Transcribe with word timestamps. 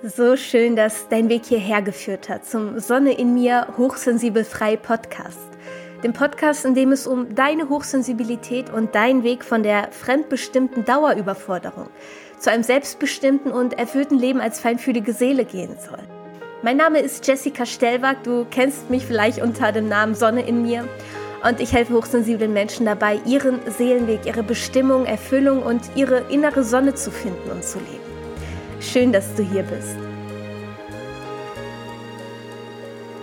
So 0.00 0.36
schön, 0.36 0.76
dass 0.76 1.08
dein 1.08 1.28
Weg 1.28 1.46
hierher 1.46 1.82
geführt 1.82 2.28
hat 2.28 2.46
zum 2.46 2.78
Sonne 2.78 3.14
in 3.14 3.34
mir 3.34 3.66
Hochsensibel 3.76 4.44
frei 4.44 4.76
Podcast. 4.76 5.48
Dem 6.04 6.12
Podcast, 6.12 6.64
in 6.64 6.76
dem 6.76 6.92
es 6.92 7.08
um 7.08 7.34
deine 7.34 7.68
Hochsensibilität 7.68 8.72
und 8.72 8.94
deinen 8.94 9.24
Weg 9.24 9.42
von 9.42 9.64
der 9.64 9.90
fremdbestimmten 9.90 10.84
Dauerüberforderung 10.84 11.88
zu 12.38 12.48
einem 12.48 12.62
selbstbestimmten 12.62 13.50
und 13.50 13.76
erfüllten 13.76 14.20
Leben 14.20 14.40
als 14.40 14.60
feinfühlige 14.60 15.12
Seele 15.12 15.44
gehen 15.44 15.76
soll. 15.84 15.98
Mein 16.62 16.76
Name 16.76 17.00
ist 17.00 17.26
Jessica 17.26 17.66
Stellwag, 17.66 18.22
du 18.22 18.46
kennst 18.52 18.90
mich 18.90 19.04
vielleicht 19.04 19.42
unter 19.42 19.72
dem 19.72 19.88
Namen 19.88 20.14
Sonne 20.14 20.46
in 20.46 20.62
mir 20.62 20.88
und 21.42 21.58
ich 21.58 21.72
helfe 21.72 21.94
hochsensiblen 21.94 22.52
Menschen 22.52 22.86
dabei, 22.86 23.20
ihren 23.26 23.58
Seelenweg, 23.66 24.26
ihre 24.26 24.44
Bestimmung, 24.44 25.06
Erfüllung 25.06 25.60
und 25.64 25.82
ihre 25.96 26.20
innere 26.30 26.62
Sonne 26.62 26.94
zu 26.94 27.10
finden 27.10 27.50
und 27.50 27.64
zu 27.64 27.80
leben. 27.80 27.97
Schön, 28.80 29.12
dass 29.12 29.34
du 29.34 29.42
hier 29.42 29.64
bist. 29.64 29.96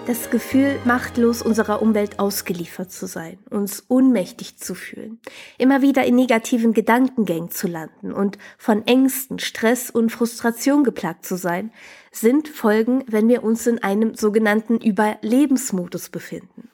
Das 0.05 0.29
Gefühl, 0.29 0.77
machtlos 0.83 1.41
unserer 1.41 1.81
Umwelt 1.81 2.19
ausgeliefert 2.19 2.91
zu 2.91 3.07
sein, 3.07 3.39
uns 3.49 3.85
ohnmächtig 3.87 4.57
zu 4.57 4.75
fühlen, 4.75 5.19
immer 5.57 5.81
wieder 5.81 6.05
in 6.05 6.15
negativen 6.15 6.73
Gedankengängen 6.73 7.51
zu 7.51 7.67
landen 7.67 8.11
und 8.11 8.37
von 8.57 8.85
Ängsten, 8.85 9.39
Stress 9.39 9.89
und 9.89 10.11
Frustration 10.11 10.83
geplagt 10.83 11.25
zu 11.25 11.37
sein, 11.37 11.71
sind 12.11 12.49
Folgen, 12.49 13.03
wenn 13.07 13.29
wir 13.29 13.43
uns 13.43 13.65
in 13.65 13.81
einem 13.81 14.13
sogenannten 14.13 14.77
Überlebensmodus 14.77 16.09
befinden. 16.09 16.69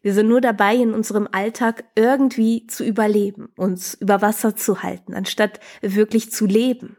Wir 0.00 0.14
sind 0.14 0.28
nur 0.28 0.40
dabei, 0.40 0.76
in 0.76 0.94
unserem 0.94 1.28
Alltag 1.30 1.84
irgendwie 1.96 2.66
zu 2.68 2.84
überleben, 2.84 3.50
uns 3.56 3.94
über 3.94 4.22
Wasser 4.22 4.56
zu 4.56 4.82
halten, 4.82 5.12
anstatt 5.12 5.60
wirklich 5.82 6.32
zu 6.32 6.46
leben 6.46 6.96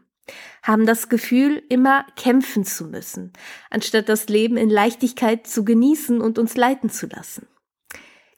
haben 0.62 0.86
das 0.86 1.08
Gefühl, 1.08 1.62
immer 1.68 2.06
kämpfen 2.16 2.64
zu 2.64 2.86
müssen, 2.86 3.32
anstatt 3.70 4.08
das 4.08 4.28
Leben 4.28 4.56
in 4.56 4.70
Leichtigkeit 4.70 5.46
zu 5.46 5.64
genießen 5.64 6.20
und 6.20 6.38
uns 6.38 6.56
leiten 6.56 6.90
zu 6.90 7.06
lassen. 7.06 7.46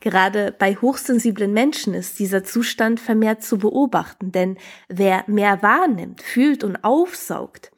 Gerade 0.01 0.55
bei 0.57 0.77
hochsensiblen 0.77 1.53
Menschen 1.53 1.95
ist 1.95 2.19
dieser 2.19 2.45
Zustand 2.45 3.01
vermehrt 3.01 3.43
zu 3.43 3.59
beobachten, 3.59 4.31
denn 4.31 4.59
wer 4.89 5.25
mehr 5.27 5.63
wahrnimmt, 5.63 6.23
fühlt 6.23 6.65
und 6.65 6.85
aufsaugt, 6.85 7.73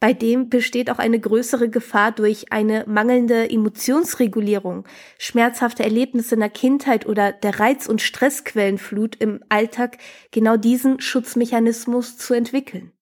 bei 0.00 0.14
dem 0.14 0.48
besteht 0.48 0.90
auch 0.90 0.98
eine 0.98 1.20
größere 1.20 1.68
Gefahr 1.68 2.10
durch 2.10 2.52
eine 2.52 2.84
mangelnde 2.86 3.50
Emotionsregulierung, 3.50 4.86
schmerzhafte 5.18 5.82
Erlebnisse 5.82 6.34
in 6.34 6.40
der 6.40 6.48
Kindheit 6.48 7.04
oder 7.04 7.32
der 7.32 7.60
Reiz- 7.60 7.86
und 7.86 8.00
Stressquellenflut 8.00 9.16
im 9.16 9.44
Alltag 9.50 9.98
genau 10.30 10.56
diesen 10.56 11.00
Schutzmechanismus 11.00 12.16
zu 12.16 12.32
entwickeln. 12.32 12.92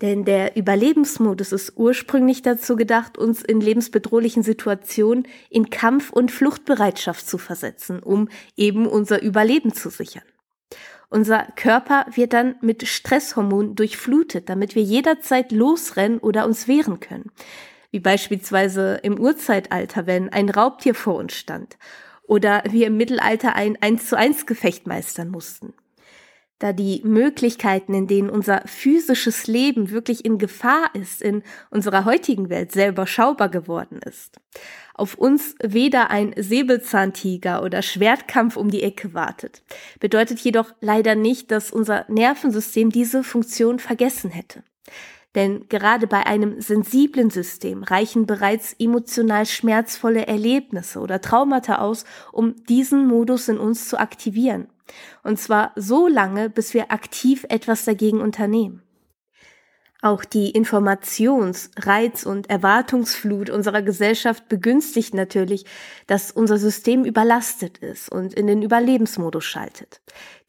Denn 0.00 0.24
der 0.24 0.56
Überlebensmodus 0.56 1.50
ist 1.50 1.72
ursprünglich 1.76 2.42
dazu 2.42 2.76
gedacht, 2.76 3.18
uns 3.18 3.42
in 3.42 3.60
lebensbedrohlichen 3.60 4.44
Situationen 4.44 5.26
in 5.50 5.70
Kampf- 5.70 6.10
und 6.10 6.30
Fluchtbereitschaft 6.30 7.26
zu 7.26 7.36
versetzen, 7.36 8.00
um 8.00 8.28
eben 8.56 8.86
unser 8.86 9.20
Überleben 9.22 9.72
zu 9.74 9.90
sichern. 9.90 10.22
Unser 11.10 11.48
Körper 11.56 12.06
wird 12.14 12.32
dann 12.32 12.56
mit 12.60 12.86
Stresshormonen 12.86 13.74
durchflutet, 13.74 14.48
damit 14.48 14.74
wir 14.74 14.82
jederzeit 14.82 15.50
losrennen 15.50 16.18
oder 16.18 16.44
uns 16.46 16.68
wehren 16.68 17.00
können. 17.00 17.32
Wie 17.90 18.00
beispielsweise 18.00 19.00
im 19.02 19.18
Urzeitalter, 19.18 20.06
wenn 20.06 20.28
ein 20.28 20.50
Raubtier 20.50 20.94
vor 20.94 21.16
uns 21.16 21.34
stand. 21.34 21.78
Oder 22.22 22.62
wir 22.68 22.88
im 22.88 22.98
Mittelalter 22.98 23.56
ein 23.56 23.80
1 23.80 24.06
zu 24.06 24.16
1 24.16 24.44
Gefecht 24.44 24.86
meistern 24.86 25.30
mussten 25.30 25.72
da 26.58 26.72
die 26.72 27.02
Möglichkeiten, 27.04 27.94
in 27.94 28.06
denen 28.06 28.30
unser 28.30 28.62
physisches 28.66 29.46
Leben 29.46 29.90
wirklich 29.90 30.24
in 30.24 30.38
Gefahr 30.38 30.90
ist, 30.94 31.22
in 31.22 31.42
unserer 31.70 32.04
heutigen 32.04 32.50
Welt 32.50 32.72
sehr 32.72 32.88
überschaubar 32.88 33.48
geworden 33.48 34.00
ist. 34.04 34.40
Auf 34.94 35.14
uns 35.14 35.54
weder 35.62 36.10
ein 36.10 36.34
Säbelzahntiger 36.36 37.62
oder 37.62 37.82
Schwertkampf 37.82 38.56
um 38.56 38.70
die 38.70 38.82
Ecke 38.82 39.14
wartet, 39.14 39.62
bedeutet 40.00 40.40
jedoch 40.40 40.74
leider 40.80 41.14
nicht, 41.14 41.52
dass 41.52 41.70
unser 41.70 42.04
Nervensystem 42.08 42.90
diese 42.90 43.22
Funktion 43.22 43.78
vergessen 43.78 44.30
hätte. 44.30 44.64
Denn 45.34 45.68
gerade 45.68 46.08
bei 46.08 46.26
einem 46.26 46.60
sensiblen 46.60 47.30
System 47.30 47.84
reichen 47.84 48.26
bereits 48.26 48.74
emotional 48.78 49.46
schmerzvolle 49.46 50.26
Erlebnisse 50.26 50.98
oder 50.98 51.20
Traumata 51.20 51.76
aus, 51.76 52.04
um 52.32 52.56
diesen 52.64 53.06
Modus 53.06 53.48
in 53.48 53.58
uns 53.58 53.88
zu 53.88 54.00
aktivieren. 54.00 54.68
Und 55.22 55.38
zwar 55.38 55.72
so 55.76 56.08
lange, 56.08 56.50
bis 56.50 56.74
wir 56.74 56.90
aktiv 56.92 57.44
etwas 57.48 57.84
dagegen 57.84 58.20
unternehmen. 58.20 58.82
Auch 60.00 60.24
die 60.24 60.52
Informations-, 60.52 61.70
Reiz- 61.76 62.24
und 62.24 62.48
Erwartungsflut 62.48 63.50
unserer 63.50 63.82
Gesellschaft 63.82 64.48
begünstigt 64.48 65.12
natürlich, 65.12 65.64
dass 66.06 66.30
unser 66.30 66.56
System 66.56 67.04
überlastet 67.04 67.78
ist 67.78 68.08
und 68.08 68.32
in 68.32 68.46
den 68.46 68.62
Überlebensmodus 68.62 69.44
schaltet. 69.44 70.00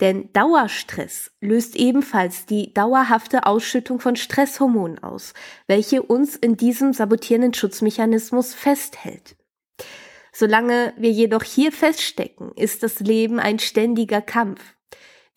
Denn 0.01 0.31
Dauerstress 0.33 1.31
löst 1.41 1.75
ebenfalls 1.75 2.45
die 2.45 2.75
dauerhafte 2.75 3.47
Ausschüttung 3.47 3.99
von 3.99 4.16
Stresshormonen 4.16 5.01
aus, 5.01 5.33
welche 5.66 6.03
uns 6.03 6.35
in 6.35 6.55
diesem 6.55 6.94
sabotierenden 6.94 7.55
Schutzmechanismus 7.55 8.53
festhält. 8.53 9.35
Solange 10.31 10.94
wir 10.97 11.12
jedoch 11.12 11.44
hier 11.44 11.72
feststecken, 11.72 12.51
ist 12.56 12.84
das 12.84 13.00
Leben 13.00 13.40
ein 13.40 13.59
ständiger 13.59 14.22
Kampf. 14.22 14.62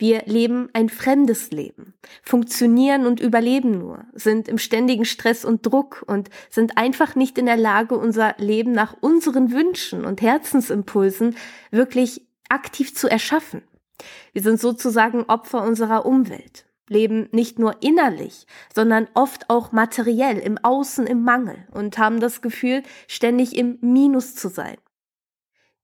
Wir 0.02 0.22
leben 0.26 0.68
ein 0.72 0.88
fremdes 0.88 1.52
Leben, 1.52 1.94
funktionieren 2.24 3.06
und 3.06 3.20
überleben 3.20 3.78
nur, 3.78 4.04
sind 4.14 4.48
im 4.48 4.58
ständigen 4.58 5.04
Stress 5.04 5.44
und 5.44 5.64
Druck 5.64 6.02
und 6.08 6.28
sind 6.50 6.76
einfach 6.76 7.14
nicht 7.14 7.38
in 7.38 7.46
der 7.46 7.56
Lage, 7.56 7.96
unser 7.96 8.34
Leben 8.38 8.72
nach 8.72 8.96
unseren 9.00 9.52
Wünschen 9.52 10.04
und 10.04 10.20
Herzensimpulsen 10.20 11.36
wirklich 11.70 12.26
aktiv 12.48 12.96
zu 12.96 13.08
erschaffen. 13.08 13.62
Wir 14.32 14.42
sind 14.42 14.60
sozusagen 14.60 15.22
Opfer 15.28 15.62
unserer 15.62 16.04
Umwelt, 16.04 16.66
leben 16.88 17.28
nicht 17.30 17.60
nur 17.60 17.80
innerlich, 17.80 18.48
sondern 18.74 19.06
oft 19.14 19.50
auch 19.50 19.70
materiell 19.70 20.38
im 20.38 20.58
Außen 20.58 21.06
im 21.06 21.22
Mangel 21.22 21.68
und 21.70 21.96
haben 21.96 22.18
das 22.18 22.42
Gefühl, 22.42 22.82
ständig 23.06 23.56
im 23.56 23.78
Minus 23.80 24.34
zu 24.34 24.48
sein 24.48 24.78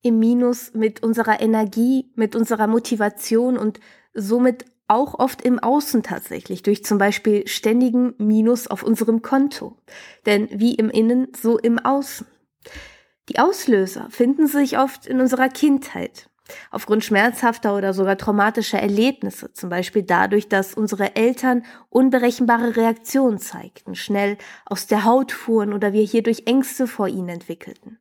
im 0.03 0.19
Minus 0.19 0.75
mit 0.75 1.03
unserer 1.03 1.41
Energie, 1.41 2.13
mit 2.15 2.37
unserer 2.37 2.67
Motivation 2.67 3.59
und 3.59 3.81
somit 4.15 4.65
auch 4.89 5.19
oft 5.19 5.43
im 5.43 5.59
Außen 5.59 6.03
tatsächlich, 6.03 6.63
durch 6.63 6.85
zum 6.85 6.99
Beispiel 6.99 7.47
ständigen 7.47 8.15
Minus 8.19 8.67
auf 8.67 8.83
unserem 8.83 9.23
Konto. 9.23 9.77
Denn 10.25 10.49
wie 10.51 10.75
im 10.75 10.89
Innen, 10.89 11.29
so 11.39 11.59
im 11.59 11.79
Außen. 11.79 12.27
Die 13.29 13.39
Auslöser 13.39 14.09
finden 14.11 14.47
sich 14.47 14.79
oft 14.79 15.07
in 15.07 15.21
unserer 15.21 15.51
Kindheit, 15.51 16.31
aufgrund 16.71 17.05
schmerzhafter 17.05 17.77
oder 17.77 17.93
sogar 17.93 18.17
traumatischer 18.17 18.79
Erlebnisse, 18.79 19.53
zum 19.53 19.69
Beispiel 19.69 20.03
dadurch, 20.03 20.49
dass 20.49 20.73
unsere 20.73 21.15
Eltern 21.15 21.65
unberechenbare 21.91 22.77
Reaktionen 22.77 23.39
zeigten, 23.39 23.95
schnell 23.95 24.39
aus 24.65 24.87
der 24.87 25.05
Haut 25.05 25.33
fuhren 25.33 25.75
oder 25.75 25.93
wir 25.93 26.03
hierdurch 26.03 26.45
Ängste 26.47 26.87
vor 26.87 27.09
ihnen 27.09 27.29
entwickelten 27.29 27.99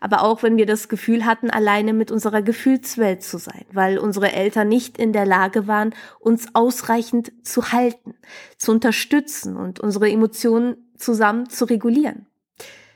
aber 0.00 0.22
auch 0.22 0.42
wenn 0.42 0.56
wir 0.56 0.66
das 0.66 0.88
Gefühl 0.88 1.24
hatten, 1.24 1.50
alleine 1.50 1.92
mit 1.92 2.10
unserer 2.10 2.42
Gefühlswelt 2.42 3.22
zu 3.22 3.38
sein, 3.38 3.64
weil 3.72 3.98
unsere 3.98 4.32
Eltern 4.32 4.68
nicht 4.68 4.98
in 4.98 5.12
der 5.12 5.26
Lage 5.26 5.66
waren, 5.66 5.94
uns 6.20 6.54
ausreichend 6.54 7.32
zu 7.42 7.72
halten, 7.72 8.14
zu 8.56 8.72
unterstützen 8.72 9.56
und 9.56 9.80
unsere 9.80 10.10
Emotionen 10.10 10.76
zusammen 10.96 11.48
zu 11.48 11.64
regulieren. 11.64 12.26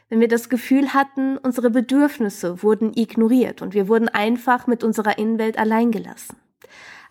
Wenn 0.08 0.20
wir 0.20 0.28
das 0.28 0.48
Gefühl 0.48 0.92
hatten, 0.92 1.38
unsere 1.38 1.70
Bedürfnisse 1.70 2.62
wurden 2.62 2.92
ignoriert 2.94 3.62
und 3.62 3.72
wir 3.72 3.88
wurden 3.88 4.08
einfach 4.08 4.66
mit 4.66 4.84
unserer 4.84 5.16
Innenwelt 5.16 5.58
allein 5.58 5.90
gelassen. 5.90 6.36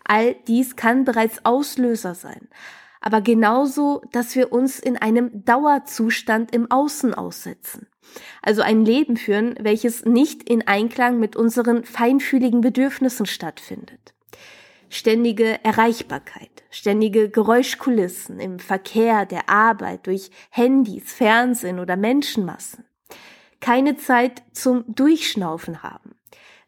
All 0.04 0.34
dies 0.46 0.76
kann 0.76 1.04
bereits 1.04 1.44
Auslöser 1.44 2.14
sein, 2.14 2.48
aber 3.00 3.20
genauso, 3.20 4.02
dass 4.12 4.36
wir 4.36 4.52
uns 4.52 4.78
in 4.78 4.96
einem 4.96 5.44
Dauerzustand 5.44 6.54
im 6.54 6.70
Außen 6.70 7.12
aussetzen. 7.12 7.88
Also 8.42 8.62
ein 8.62 8.84
Leben 8.84 9.16
führen, 9.16 9.54
welches 9.60 10.04
nicht 10.04 10.48
in 10.48 10.66
Einklang 10.66 11.18
mit 11.18 11.36
unseren 11.36 11.84
feinfühligen 11.84 12.60
Bedürfnissen 12.60 13.26
stattfindet. 13.26 14.14
Ständige 14.90 15.64
Erreichbarkeit, 15.64 16.50
ständige 16.70 17.30
Geräuschkulissen 17.30 18.38
im 18.38 18.58
Verkehr, 18.58 19.24
der 19.24 19.48
Arbeit, 19.48 20.06
durch 20.06 20.30
Handys, 20.50 21.12
Fernsehen 21.12 21.80
oder 21.80 21.96
Menschenmassen. 21.96 22.84
Keine 23.60 23.96
Zeit 23.96 24.42
zum 24.52 24.84
Durchschnaufen 24.88 25.82
haben. 25.82 26.16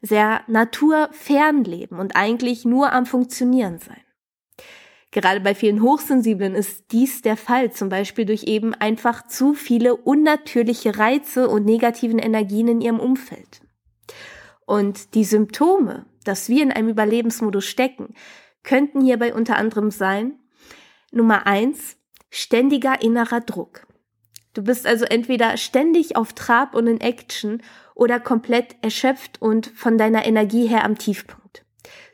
Sehr 0.01 0.41
naturfern 0.47 1.63
leben 1.63 1.99
und 1.99 2.15
eigentlich 2.15 2.65
nur 2.65 2.93
am 2.93 3.05
Funktionieren 3.05 3.79
sein. 3.79 4.04
Gerade 5.15 5.39
bei 5.39 5.55
vielen 5.55 5.81
Hochsensiblen 5.81 6.55
ist 6.55 6.91
dies 6.91 7.21
der 7.21 7.37
Fall, 7.37 7.71
zum 7.71 7.87
Beispiel 7.87 8.25
durch 8.25 8.43
eben 8.43 8.73
einfach 8.73 9.25
zu 9.25 9.53
viele 9.53 9.95
unnatürliche 9.95 10.97
Reize 10.97 11.47
und 11.47 11.63
negativen 11.63 12.19
Energien 12.19 12.67
in 12.67 12.81
ihrem 12.81 12.99
Umfeld. 12.99 13.61
Und 14.65 15.15
die 15.15 15.23
Symptome, 15.23 16.05
dass 16.25 16.49
wir 16.49 16.61
in 16.61 16.73
einem 16.73 16.89
Überlebensmodus 16.89 17.63
stecken, 17.63 18.13
könnten 18.61 18.99
hierbei 18.99 19.33
unter 19.33 19.55
anderem 19.55 19.89
sein, 19.89 20.37
Nummer 21.13 21.47
eins, 21.47 21.95
ständiger 22.29 23.01
innerer 23.01 23.39
Druck. 23.39 23.87
Du 24.53 24.63
bist 24.63 24.85
also 24.85 25.05
entweder 25.05 25.55
ständig 25.55 26.17
auf 26.17 26.33
Trab 26.33 26.75
und 26.75 26.87
in 26.87 26.99
Action 26.99 27.61
oder 27.93 28.19
komplett 28.19 28.75
erschöpft 28.81 29.41
und 29.41 29.67
von 29.67 29.97
deiner 29.97 30.25
Energie 30.25 30.67
her 30.67 30.83
am 30.83 30.97
Tiefpunkt. 30.97 31.44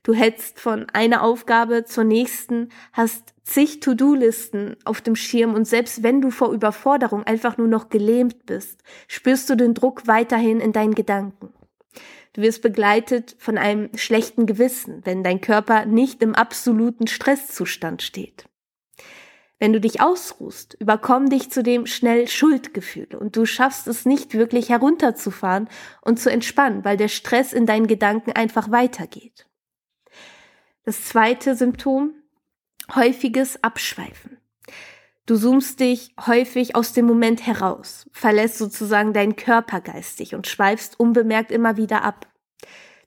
Du 0.03 0.13
hetzt 0.13 0.59
von 0.59 0.87
einer 0.93 1.21
Aufgabe 1.21 1.85
zur 1.85 2.03
nächsten, 2.03 2.69
hast 2.91 3.35
zig 3.43 3.81
To-Do-Listen 3.81 4.77
auf 4.83 5.01
dem 5.01 5.15
Schirm 5.15 5.53
und 5.53 5.65
selbst 5.65 6.01
wenn 6.01 6.21
du 6.21 6.31
vor 6.31 6.51
Überforderung 6.51 7.23
einfach 7.23 7.57
nur 7.57 7.67
noch 7.67 7.89
gelähmt 7.89 8.47
bist, 8.47 8.81
spürst 9.07 9.49
du 9.49 9.55
den 9.55 9.75
Druck 9.75 10.07
weiterhin 10.07 10.59
in 10.59 10.73
deinen 10.73 10.95
Gedanken. 10.95 11.53
Du 12.33 12.41
wirst 12.41 12.61
begleitet 12.61 13.35
von 13.37 13.57
einem 13.57 13.89
schlechten 13.95 14.45
Gewissen, 14.45 15.01
wenn 15.03 15.23
dein 15.23 15.41
Körper 15.41 15.85
nicht 15.85 16.23
im 16.23 16.33
absoluten 16.33 17.07
Stresszustand 17.07 18.01
steht. 18.01 18.45
Wenn 19.59 19.73
du 19.73 19.79
dich 19.79 20.01
ausruhst, 20.01 20.75
überkommen 20.79 21.29
dich 21.29 21.51
zudem 21.51 21.85
schnell 21.85 22.27
Schuldgefühle 22.27 23.19
und 23.19 23.35
du 23.35 23.45
schaffst 23.45 23.87
es 23.87 24.07
nicht 24.07 24.33
wirklich 24.33 24.69
herunterzufahren 24.69 25.69
und 26.01 26.19
zu 26.19 26.31
entspannen, 26.31 26.83
weil 26.83 26.97
der 26.97 27.09
Stress 27.09 27.53
in 27.53 27.67
deinen 27.67 27.85
Gedanken 27.85 28.31
einfach 28.31 28.71
weitergeht. 28.71 29.45
Das 30.83 31.05
zweite 31.05 31.55
Symptom, 31.55 32.15
häufiges 32.95 33.63
Abschweifen. 33.63 34.37
Du 35.27 35.37
zoomst 35.37 35.79
dich 35.79 36.15
häufig 36.25 36.75
aus 36.75 36.93
dem 36.93 37.05
Moment 37.05 37.45
heraus, 37.45 38.09
verlässt 38.11 38.57
sozusagen 38.57 39.13
deinen 39.13 39.35
Körper 39.35 39.79
geistig 39.79 40.33
und 40.33 40.47
schweifst 40.47 40.99
unbemerkt 40.99 41.51
immer 41.51 41.77
wieder 41.77 42.03
ab. 42.03 42.27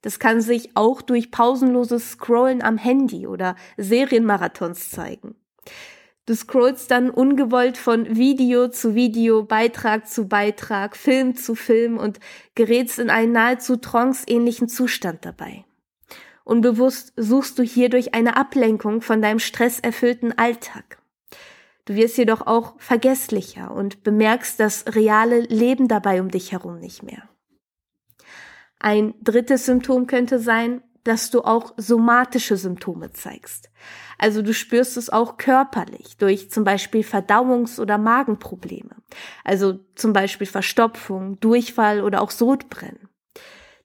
Das 0.02 0.20
kann 0.20 0.40
sich 0.40 0.76
auch 0.76 1.02
durch 1.02 1.32
pausenloses 1.32 2.12
Scrollen 2.12 2.62
am 2.62 2.78
Handy 2.78 3.26
oder 3.26 3.56
Serienmarathons 3.76 4.90
zeigen. 4.90 5.34
Du 6.26 6.34
scrollst 6.36 6.92
dann 6.92 7.10
ungewollt 7.10 7.76
von 7.76 8.16
Video 8.16 8.68
zu 8.68 8.94
Video, 8.94 9.42
Beitrag 9.42 10.08
zu 10.08 10.28
Beitrag, 10.28 10.96
Film 10.96 11.34
zu 11.34 11.56
Film 11.56 11.98
und 11.98 12.20
gerätst 12.54 13.00
in 13.00 13.10
einen 13.10 13.32
nahezu 13.32 13.76
tranceähnlichen 13.76 14.68
Zustand 14.68 15.24
dabei. 15.24 15.64
Unbewusst 16.44 17.14
suchst 17.16 17.58
du 17.58 17.62
hierdurch 17.62 18.14
eine 18.14 18.36
Ablenkung 18.36 19.00
von 19.00 19.22
deinem 19.22 19.38
stresserfüllten 19.38 20.38
Alltag. 20.38 20.98
Du 21.86 21.94
wirst 21.94 22.16
jedoch 22.16 22.46
auch 22.46 22.74
vergesslicher 22.78 23.70
und 23.70 24.04
bemerkst 24.04 24.60
das 24.60 24.84
reale 24.94 25.40
Leben 25.40 25.88
dabei 25.88 26.20
um 26.20 26.30
dich 26.30 26.52
herum 26.52 26.78
nicht 26.78 27.02
mehr. 27.02 27.28
Ein 28.78 29.14
drittes 29.22 29.66
Symptom 29.66 30.06
könnte 30.06 30.38
sein, 30.38 30.82
dass 31.04 31.30
du 31.30 31.42
auch 31.42 31.74
somatische 31.76 32.56
Symptome 32.56 33.12
zeigst. 33.12 33.70
Also 34.18 34.40
du 34.40 34.54
spürst 34.54 34.96
es 34.96 35.10
auch 35.10 35.36
körperlich 35.36 36.16
durch 36.16 36.50
zum 36.50 36.64
Beispiel 36.64 37.02
Verdauungs- 37.02 37.78
oder 37.78 37.98
Magenprobleme. 37.98 38.96
Also 39.44 39.80
zum 39.94 40.14
Beispiel 40.14 40.46
Verstopfung, 40.46 41.38
Durchfall 41.40 42.02
oder 42.02 42.22
auch 42.22 42.30
Sodbrennen. 42.30 43.08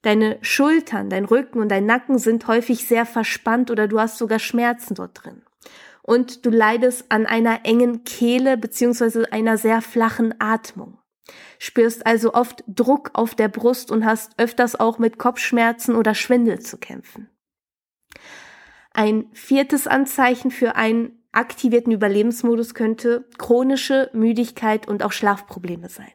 Deine 0.02 0.38
Schultern, 0.40 1.10
dein 1.10 1.26
Rücken 1.26 1.60
und 1.60 1.68
dein 1.68 1.84
Nacken 1.84 2.18
sind 2.18 2.46
häufig 2.46 2.86
sehr 2.86 3.04
verspannt 3.04 3.70
oder 3.70 3.86
du 3.86 4.00
hast 4.00 4.18
sogar 4.18 4.38
Schmerzen 4.38 4.94
dort 4.94 5.22
drin. 5.22 5.42
Und 6.02 6.46
du 6.46 6.50
leidest 6.50 7.06
an 7.10 7.26
einer 7.26 7.60
engen 7.64 8.04
Kehle 8.04 8.56
beziehungsweise 8.56 9.30
einer 9.32 9.58
sehr 9.58 9.82
flachen 9.82 10.34
Atmung. 10.40 10.98
Spürst 11.58 12.06
also 12.06 12.32
oft 12.32 12.64
Druck 12.66 13.10
auf 13.12 13.34
der 13.34 13.48
Brust 13.48 13.90
und 13.90 14.04
hast 14.04 14.32
öfters 14.38 14.80
auch 14.80 14.98
mit 14.98 15.18
Kopfschmerzen 15.18 15.94
oder 15.94 16.14
Schwindel 16.14 16.60
zu 16.60 16.78
kämpfen. 16.78 17.28
Ein 18.92 19.26
viertes 19.32 19.86
Anzeichen 19.86 20.50
für 20.50 20.74
einen 20.74 21.22
aktivierten 21.32 21.92
Überlebensmodus 21.92 22.74
könnte 22.74 23.28
chronische 23.38 24.10
Müdigkeit 24.12 24.88
und 24.88 25.02
auch 25.02 25.12
Schlafprobleme 25.12 25.88
sein. 25.88 26.10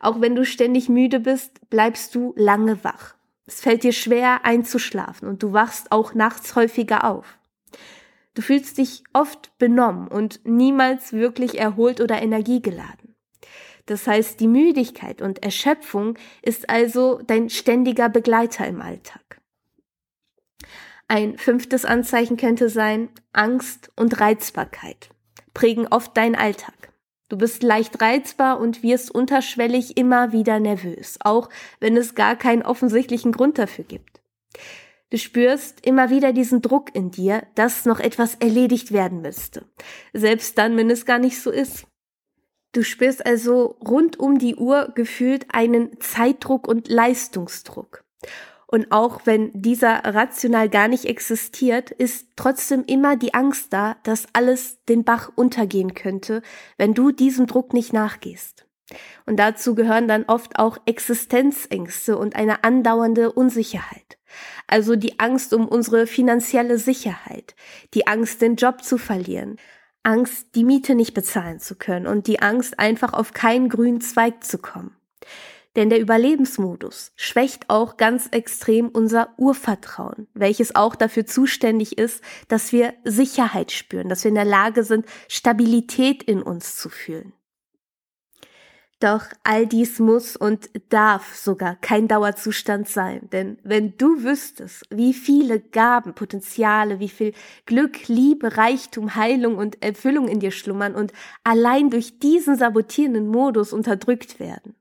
Auch 0.00 0.20
wenn 0.20 0.34
du 0.34 0.44
ständig 0.44 0.88
müde 0.88 1.20
bist, 1.20 1.68
bleibst 1.70 2.14
du 2.14 2.32
lange 2.36 2.82
wach. 2.84 3.14
Es 3.46 3.60
fällt 3.60 3.82
dir 3.82 3.92
schwer 3.92 4.44
einzuschlafen 4.44 5.28
und 5.28 5.42
du 5.42 5.52
wachst 5.52 5.92
auch 5.92 6.14
nachts 6.14 6.54
häufiger 6.54 7.04
auf. 7.04 7.38
Du 8.34 8.42
fühlst 8.42 8.78
dich 8.78 9.04
oft 9.12 9.56
benommen 9.58 10.08
und 10.08 10.40
niemals 10.44 11.12
wirklich 11.12 11.58
erholt 11.58 12.00
oder 12.00 12.22
energiegeladen. 12.22 13.14
Das 13.86 14.06
heißt, 14.06 14.38
die 14.40 14.46
Müdigkeit 14.46 15.20
und 15.20 15.42
Erschöpfung 15.42 16.16
ist 16.40 16.70
also 16.70 17.20
dein 17.26 17.50
ständiger 17.50 18.08
Begleiter 18.08 18.66
im 18.66 18.80
Alltag. 18.80 19.40
Ein 21.08 21.36
fünftes 21.36 21.84
Anzeichen 21.84 22.36
könnte 22.36 22.68
sein, 22.68 23.10
Angst 23.32 23.90
und 23.96 24.18
Reizbarkeit 24.20 25.10
prägen 25.54 25.86
oft 25.88 26.16
deinen 26.16 26.34
Alltag. 26.34 26.91
Du 27.32 27.38
bist 27.38 27.62
leicht 27.62 28.02
reizbar 28.02 28.60
und 28.60 28.82
wirst 28.82 29.10
unterschwellig 29.10 29.96
immer 29.96 30.32
wieder 30.32 30.60
nervös, 30.60 31.16
auch 31.24 31.48
wenn 31.80 31.96
es 31.96 32.14
gar 32.14 32.36
keinen 32.36 32.60
offensichtlichen 32.60 33.32
Grund 33.32 33.56
dafür 33.56 33.86
gibt. 33.86 34.20
Du 35.08 35.16
spürst 35.16 35.80
immer 35.86 36.10
wieder 36.10 36.34
diesen 36.34 36.60
Druck 36.60 36.94
in 36.94 37.10
dir, 37.10 37.46
dass 37.54 37.86
noch 37.86 38.00
etwas 38.00 38.34
erledigt 38.34 38.92
werden 38.92 39.22
müsste, 39.22 39.64
selbst 40.12 40.58
dann, 40.58 40.76
wenn 40.76 40.90
es 40.90 41.06
gar 41.06 41.18
nicht 41.18 41.40
so 41.40 41.50
ist. 41.50 41.86
Du 42.72 42.82
spürst 42.82 43.24
also 43.24 43.78
rund 43.82 44.20
um 44.20 44.38
die 44.38 44.56
Uhr 44.56 44.92
gefühlt 44.94 45.46
einen 45.54 45.98
Zeitdruck 46.00 46.68
und 46.68 46.88
Leistungsdruck. 46.88 48.04
Und 48.72 48.90
auch 48.90 49.20
wenn 49.26 49.50
dieser 49.52 50.02
rational 50.02 50.70
gar 50.70 50.88
nicht 50.88 51.04
existiert, 51.04 51.90
ist 51.90 52.28
trotzdem 52.36 52.84
immer 52.86 53.16
die 53.16 53.34
Angst 53.34 53.70
da, 53.74 53.96
dass 54.02 54.28
alles 54.32 54.82
den 54.86 55.04
Bach 55.04 55.30
untergehen 55.34 55.92
könnte, 55.92 56.40
wenn 56.78 56.94
du 56.94 57.10
diesem 57.10 57.46
Druck 57.46 57.74
nicht 57.74 57.92
nachgehst. 57.92 58.66
Und 59.26 59.36
dazu 59.36 59.74
gehören 59.74 60.08
dann 60.08 60.24
oft 60.24 60.58
auch 60.58 60.78
Existenzängste 60.86 62.16
und 62.16 62.34
eine 62.34 62.64
andauernde 62.64 63.32
Unsicherheit. 63.32 64.16
Also 64.66 64.96
die 64.96 65.20
Angst 65.20 65.52
um 65.52 65.68
unsere 65.68 66.06
finanzielle 66.06 66.78
Sicherheit, 66.78 67.54
die 67.92 68.06
Angst, 68.06 68.40
den 68.40 68.56
Job 68.56 68.82
zu 68.82 68.96
verlieren, 68.96 69.58
Angst, 70.02 70.54
die 70.54 70.64
Miete 70.64 70.94
nicht 70.94 71.12
bezahlen 71.12 71.60
zu 71.60 71.74
können 71.74 72.06
und 72.06 72.26
die 72.26 72.40
Angst, 72.40 72.78
einfach 72.78 73.12
auf 73.12 73.34
keinen 73.34 73.68
grünen 73.68 74.00
Zweig 74.00 74.42
zu 74.42 74.56
kommen. 74.56 74.96
Denn 75.74 75.88
der 75.88 76.00
Überlebensmodus 76.00 77.12
schwächt 77.16 77.70
auch 77.70 77.96
ganz 77.96 78.28
extrem 78.30 78.88
unser 78.88 79.32
Urvertrauen, 79.38 80.28
welches 80.34 80.74
auch 80.74 80.94
dafür 80.94 81.24
zuständig 81.24 81.96
ist, 81.96 82.22
dass 82.48 82.72
wir 82.72 82.92
Sicherheit 83.04 83.72
spüren, 83.72 84.10
dass 84.10 84.24
wir 84.24 84.28
in 84.28 84.34
der 84.34 84.44
Lage 84.44 84.84
sind, 84.84 85.06
Stabilität 85.28 86.22
in 86.22 86.42
uns 86.42 86.76
zu 86.76 86.90
fühlen. 86.90 87.32
Doch 89.02 89.24
all 89.42 89.66
dies 89.66 89.98
muss 89.98 90.36
und 90.36 90.70
darf 90.88 91.34
sogar 91.34 91.74
kein 91.74 92.06
Dauerzustand 92.06 92.88
sein, 92.88 93.28
denn 93.32 93.58
wenn 93.64 93.96
du 93.96 94.22
wüsstest, 94.22 94.84
wie 94.90 95.12
viele 95.12 95.58
Gaben, 95.58 96.14
Potenziale, 96.14 97.00
wie 97.00 97.08
viel 97.08 97.32
Glück, 97.66 98.06
Liebe, 98.06 98.56
Reichtum, 98.56 99.16
Heilung 99.16 99.56
und 99.56 99.82
Erfüllung 99.82 100.28
in 100.28 100.38
dir 100.38 100.52
schlummern 100.52 100.94
und 100.94 101.12
allein 101.42 101.90
durch 101.90 102.20
diesen 102.20 102.56
sabotierenden 102.56 103.26
Modus 103.26 103.72
unterdrückt 103.72 104.38
werden, 104.38 104.76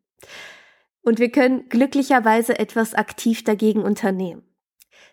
und 1.02 1.20
wir 1.20 1.32
können 1.32 1.68
glücklicherweise 1.70 2.58
etwas 2.60 2.94
aktiv 2.94 3.44
dagegen 3.44 3.84
unternehmen. 3.84 4.44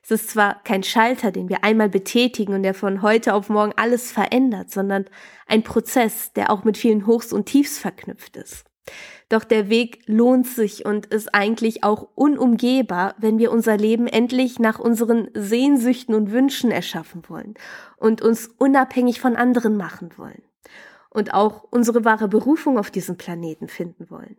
Es 0.03 0.11
ist 0.11 0.31
zwar 0.31 0.63
kein 0.65 0.83
Schalter, 0.83 1.33
den 1.33 1.49
wir 1.49 1.65
einmal 1.65 1.89
betätigen 1.89 2.55
und 2.55 2.63
der 2.63 2.75
von 2.75 3.03
heute 3.03 3.35
auf 3.35 3.49
morgen 3.49 3.73
alles 3.77 4.13
verändert, 4.13 4.71
sondern 4.71 5.07
ein 5.47 5.63
Prozess, 5.63 6.33
der 6.33 6.51
auch 6.51 6.65
mit 6.65 6.77
vielen 6.77 7.07
Hochs 7.07 7.33
und 7.33 7.47
Tiefs 7.47 7.79
verknüpft 7.79 8.37
ist. 8.37 8.65
Doch 9.29 9.45
der 9.45 9.69
Weg 9.69 10.03
lohnt 10.07 10.47
sich 10.47 10.87
und 10.87 11.07
ist 11.07 11.35
eigentlich 11.35 11.85
auch 11.85 12.09
unumgehbar, 12.15 13.15
wenn 13.19 13.39
wir 13.39 13.53
unser 13.53 13.77
Leben 13.77 14.07
endlich 14.07 14.59
nach 14.59 14.79
unseren 14.79 15.29
Sehnsüchten 15.35 16.15
und 16.15 16.33
Wünschen 16.33 16.71
erschaffen 16.71 17.23
wollen 17.29 17.55
und 17.99 18.23
uns 18.23 18.49
unabhängig 18.57 19.21
von 19.21 19.37
anderen 19.37 19.77
machen 19.77 20.13
wollen 20.17 20.43
und 21.11 21.35
auch 21.35 21.65
unsere 21.71 22.07
wahre 22.07 22.29
Berufung 22.29 22.79
auf 22.79 22.91
diesem 22.91 23.19
Planeten 23.19 23.69
finden 23.69 24.09
wollen. 24.09 24.37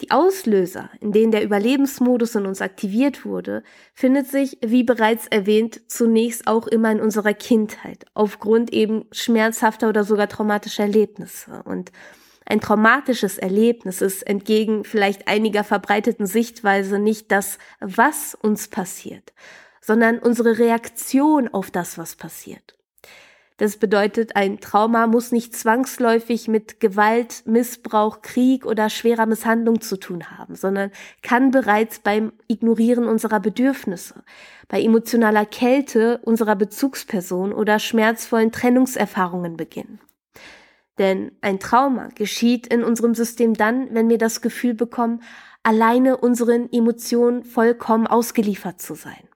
Die 0.00 0.12
Auslöser, 0.12 0.90
in 1.00 1.10
denen 1.10 1.32
der 1.32 1.42
Überlebensmodus 1.42 2.36
in 2.36 2.46
uns 2.46 2.60
aktiviert 2.62 3.24
wurde, 3.24 3.64
findet 3.94 4.28
sich, 4.28 4.56
wie 4.64 4.84
bereits 4.84 5.26
erwähnt, 5.26 5.80
zunächst 5.88 6.46
auch 6.46 6.68
immer 6.68 6.92
in 6.92 7.00
unserer 7.00 7.34
Kindheit, 7.34 8.06
aufgrund 8.14 8.72
eben 8.72 9.06
schmerzhafter 9.10 9.88
oder 9.88 10.04
sogar 10.04 10.28
traumatischer 10.28 10.84
Erlebnisse. 10.84 11.62
Und 11.64 11.90
ein 12.46 12.60
traumatisches 12.60 13.38
Erlebnis 13.38 14.00
ist 14.00 14.22
entgegen 14.22 14.84
vielleicht 14.84 15.26
einiger 15.26 15.64
verbreiteten 15.64 16.26
Sichtweise 16.26 17.00
nicht 17.00 17.32
das, 17.32 17.58
was 17.80 18.36
uns 18.40 18.68
passiert, 18.68 19.32
sondern 19.80 20.20
unsere 20.20 20.58
Reaktion 20.58 21.48
auf 21.48 21.72
das, 21.72 21.98
was 21.98 22.14
passiert. 22.14 22.77
Das 23.58 23.76
bedeutet, 23.76 24.36
ein 24.36 24.60
Trauma 24.60 25.08
muss 25.08 25.32
nicht 25.32 25.54
zwangsläufig 25.54 26.46
mit 26.46 26.78
Gewalt, 26.78 27.42
Missbrauch, 27.44 28.22
Krieg 28.22 28.64
oder 28.64 28.88
schwerer 28.88 29.26
Misshandlung 29.26 29.80
zu 29.80 29.98
tun 29.98 30.30
haben, 30.30 30.54
sondern 30.54 30.92
kann 31.22 31.50
bereits 31.50 31.98
beim 31.98 32.32
Ignorieren 32.46 33.08
unserer 33.08 33.40
Bedürfnisse, 33.40 34.22
bei 34.68 34.80
emotionaler 34.80 35.44
Kälte 35.44 36.20
unserer 36.22 36.54
Bezugsperson 36.54 37.52
oder 37.52 37.80
schmerzvollen 37.80 38.52
Trennungserfahrungen 38.52 39.56
beginnen. 39.56 39.98
Denn 40.98 41.32
ein 41.40 41.58
Trauma 41.58 42.10
geschieht 42.14 42.68
in 42.68 42.84
unserem 42.84 43.16
System 43.16 43.54
dann, 43.54 43.92
wenn 43.92 44.08
wir 44.08 44.18
das 44.18 44.40
Gefühl 44.40 44.74
bekommen, 44.74 45.20
alleine 45.64 46.16
unseren 46.16 46.72
Emotionen 46.72 47.42
vollkommen 47.42 48.06
ausgeliefert 48.06 48.80
zu 48.80 48.94
sein. 48.94 49.28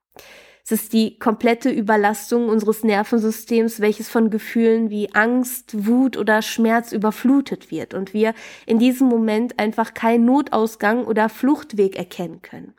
Es 0.64 0.70
ist 0.70 0.92
die 0.92 1.18
komplette 1.18 1.70
Überlastung 1.70 2.48
unseres 2.48 2.84
Nervensystems, 2.84 3.80
welches 3.80 4.08
von 4.08 4.30
Gefühlen 4.30 4.90
wie 4.90 5.12
Angst, 5.12 5.86
Wut 5.86 6.16
oder 6.16 6.40
Schmerz 6.40 6.92
überflutet 6.92 7.72
wird 7.72 7.94
und 7.94 8.14
wir 8.14 8.32
in 8.64 8.78
diesem 8.78 9.08
Moment 9.08 9.58
einfach 9.58 9.92
keinen 9.92 10.24
Notausgang 10.24 11.04
oder 11.04 11.28
Fluchtweg 11.28 11.96
erkennen 11.96 12.42
können, 12.42 12.74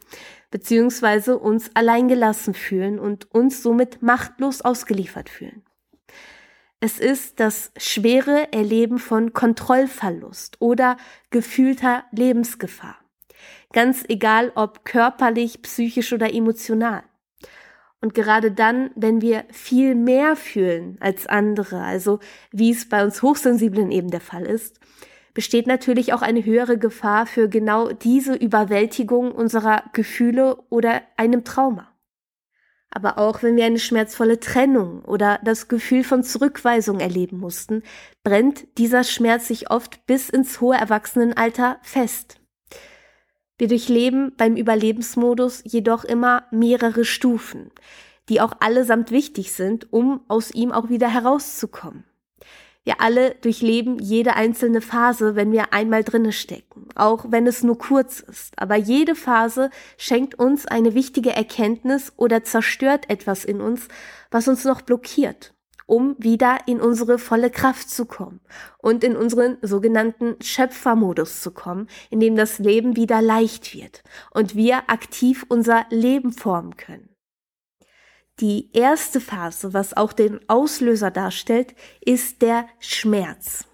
beziehungsweise 0.49 1.37
uns 1.37 1.71
alleingelassen 1.73 2.53
fühlen 2.53 2.99
und 2.99 3.29
uns 3.33 3.61
somit 3.61 4.01
machtlos 4.01 4.61
ausgeliefert 4.61 5.27
fühlen. 5.27 5.61
Es 6.79 6.99
ist 6.99 7.41
das 7.41 7.71
schwere 7.77 8.51
Erleben 8.53 8.97
von 8.97 9.33
Kontrollverlust 9.33 10.57
oder 10.59 10.95
gefühlter 11.31 12.05
Lebensgefahr. 12.11 12.97
Ganz 13.73 14.05
egal 14.07 14.53
ob 14.55 14.85
körperlich, 14.85 15.61
psychisch 15.61 16.13
oder 16.13 16.33
emotional. 16.33 17.03
Und 18.03 18.13
gerade 18.13 18.51
dann, 18.51 18.91
wenn 18.95 19.21
wir 19.21 19.45
viel 19.49 19.95
mehr 19.95 20.35
fühlen 20.35 20.97
als 20.99 21.25
andere, 21.25 21.79
also 21.79 22.19
wie 22.51 22.69
es 22.69 22.89
bei 22.89 23.01
uns 23.01 23.21
Hochsensiblen 23.21 23.91
eben 23.91 24.11
der 24.11 24.19
Fall 24.19 24.45
ist, 24.45 24.81
besteht 25.33 25.67
natürlich 25.67 26.11
auch 26.11 26.21
eine 26.21 26.43
höhere 26.43 26.77
Gefahr 26.77 27.25
für 27.27 27.47
genau 27.47 27.93
diese 27.93 28.35
Überwältigung 28.35 29.31
unserer 29.31 29.85
Gefühle 29.93 30.57
oder 30.69 31.01
einem 31.15 31.45
Trauma. 31.45 31.93
Aber 32.89 33.19
auch 33.19 33.41
wenn 33.41 33.55
wir 33.55 33.63
eine 33.63 33.79
schmerzvolle 33.79 34.41
Trennung 34.41 35.05
oder 35.05 35.39
das 35.45 35.69
Gefühl 35.69 36.03
von 36.03 36.23
Zurückweisung 36.23 36.99
erleben 36.99 37.37
mussten, 37.37 37.83
brennt 38.21 38.77
dieser 38.77 39.05
Schmerz 39.05 39.47
sich 39.47 39.71
oft 39.71 40.05
bis 40.07 40.29
ins 40.29 40.59
hohe 40.59 40.75
Erwachsenenalter 40.75 41.77
fest. 41.83 42.42
Wir 43.63 43.69
durchleben 43.69 44.33
beim 44.35 44.57
Überlebensmodus 44.57 45.61
jedoch 45.63 46.03
immer 46.03 46.43
mehrere 46.51 47.05
Stufen, 47.05 47.71
die 48.27 48.41
auch 48.41 48.51
allesamt 48.59 49.09
wichtig 49.09 49.53
sind, 49.53 49.93
um 49.93 50.19
aus 50.27 50.51
ihm 50.51 50.73
auch 50.73 50.89
wieder 50.89 51.07
herauszukommen. 51.07 52.03
Wir 52.83 52.99
alle 52.99 53.35
durchleben 53.35 53.99
jede 53.99 54.35
einzelne 54.35 54.81
Phase, 54.81 55.37
wenn 55.37 55.53
wir 55.53 55.71
einmal 55.71 56.03
drinne 56.03 56.33
stecken, 56.33 56.89
auch 56.95 57.27
wenn 57.29 57.47
es 57.47 57.63
nur 57.63 57.77
kurz 57.77 58.19
ist. 58.19 58.51
Aber 58.57 58.75
jede 58.75 59.15
Phase 59.15 59.69
schenkt 59.97 60.35
uns 60.37 60.65
eine 60.65 60.93
wichtige 60.93 61.31
Erkenntnis 61.31 62.11
oder 62.17 62.43
zerstört 62.43 63.09
etwas 63.09 63.45
in 63.45 63.61
uns, 63.61 63.87
was 64.29 64.49
uns 64.49 64.65
noch 64.65 64.81
blockiert 64.81 65.53
um 65.85 66.15
wieder 66.19 66.59
in 66.67 66.79
unsere 66.79 67.17
volle 67.19 67.49
Kraft 67.49 67.89
zu 67.89 68.05
kommen 68.05 68.39
und 68.77 69.03
in 69.03 69.15
unseren 69.15 69.57
sogenannten 69.61 70.35
Schöpfermodus 70.41 71.41
zu 71.41 71.51
kommen, 71.51 71.87
in 72.09 72.19
dem 72.19 72.35
das 72.35 72.59
Leben 72.59 72.95
wieder 72.95 73.21
leicht 73.21 73.73
wird 73.73 74.03
und 74.31 74.55
wir 74.55 74.89
aktiv 74.89 75.45
unser 75.49 75.85
Leben 75.89 76.31
formen 76.31 76.77
können. 76.77 77.09
Die 78.39 78.71
erste 78.73 79.21
Phase, 79.21 79.73
was 79.73 79.95
auch 79.95 80.11
den 80.11 80.39
Auslöser 80.49 81.11
darstellt, 81.11 81.75
ist 82.01 82.41
der 82.41 82.67
Schmerz. 82.79 83.65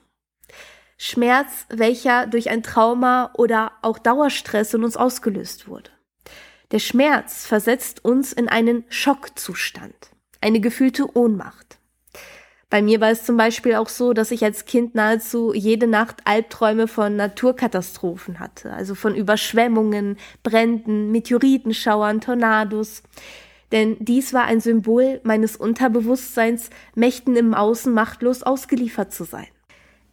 Schmerz, 0.98 1.66
welcher 1.70 2.28
durch 2.28 2.50
ein 2.50 2.62
Trauma 2.62 3.32
oder 3.38 3.72
auch 3.82 4.00
Dauerstress 4.00 4.74
in 4.74 4.84
uns 4.84 4.98
ausgelöst 4.98 5.70
wurde. 5.70 5.92
Der 6.72 6.80
Schmerz 6.80 7.46
versetzt 7.46 8.04
uns 8.04 8.34
in 8.34 8.50
einen 8.50 8.84
Schockzustand, 8.90 10.12
eine 10.42 10.60
gefühlte 10.60 11.16
Ohnmacht. 11.18 11.79
Bei 12.70 12.84
mir 12.84 13.02
war 13.02 13.10
es 13.10 13.24
zum 13.24 13.36
Beispiel 13.36 13.76
auch 13.76 13.90
so, 13.90 14.14
dass 14.14 14.30
ich 14.30 14.44
als 14.44 14.66
Kind 14.66 14.94
nahezu 14.94 15.54
jede 15.56 15.88
Nacht 15.88 16.22
Albträume 16.26 16.88
von 16.88 17.16
Naturkatastrophen 17.16 18.40
hatte, 18.40 18.72
also 18.72 18.94
von 18.94 19.16
Überschwemmungen, 19.16 20.18
Bränden, 20.44 21.12
Meteoritenschauern, 21.12 22.22
Tornados. 22.22 23.02
Denn 23.72 23.98
dies 24.00 24.34
war 24.34 24.46
ein 24.46 24.62
Symbol 24.62 25.20
meines 25.24 25.56
Unterbewusstseins, 25.56 26.70
Mächten 26.94 27.36
im 27.36 27.56
Außen 27.56 27.92
machtlos 27.92 28.44
ausgeliefert 28.44 29.14
zu 29.14 29.24
sein. 29.24 29.48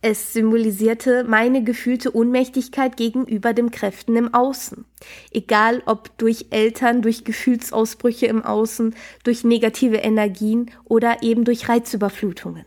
Es 0.09 0.33
symbolisierte 0.33 1.25
meine 1.25 1.65
gefühlte 1.65 2.15
Ohnmächtigkeit 2.15 2.97
gegenüber 2.97 3.53
den 3.53 3.73
Kräften 3.73 4.15
im 4.15 4.33
Außen. 4.33 4.85
Egal 5.33 5.83
ob 5.85 6.17
durch 6.17 6.47
Eltern, 6.51 7.03
durch 7.03 7.25
Gefühlsausbrüche 7.25 8.27
im 8.27 8.45
Außen, 8.45 8.95
durch 9.25 9.43
negative 9.43 9.97
Energien 9.97 10.71
oder 10.85 11.25
eben 11.25 11.45
durch 11.45 11.69
Reizüberflutungen. 11.69 12.65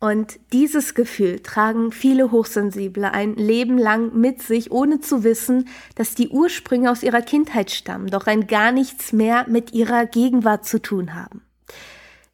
Und 0.00 0.40
dieses 0.54 0.94
Gefühl 0.94 1.40
tragen 1.40 1.92
viele 1.92 2.32
Hochsensible 2.32 3.12
ein 3.12 3.34
Leben 3.34 3.76
lang 3.76 4.18
mit 4.18 4.40
sich, 4.40 4.70
ohne 4.72 5.00
zu 5.00 5.24
wissen, 5.24 5.68
dass 5.94 6.14
die 6.14 6.30
Ursprünge 6.30 6.90
aus 6.90 7.02
ihrer 7.02 7.20
Kindheit 7.20 7.70
stammen, 7.70 8.06
doch 8.06 8.26
ein 8.26 8.46
gar 8.46 8.72
nichts 8.72 9.12
mehr 9.12 9.44
mit 9.46 9.74
ihrer 9.74 10.06
Gegenwart 10.06 10.64
zu 10.64 10.80
tun 10.80 11.14
haben. 11.14 11.42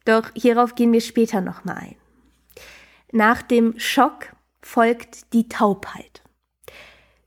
Doch 0.05 0.31
hierauf 0.33 0.75
gehen 0.75 0.93
wir 0.93 1.01
später 1.01 1.41
nochmal 1.41 1.75
ein. 1.75 2.02
Nach 3.15 3.43
dem 3.43 3.77
Schock 3.77 4.33
folgt 4.63 5.33
die 5.33 5.47
Taubheit. 5.47 6.23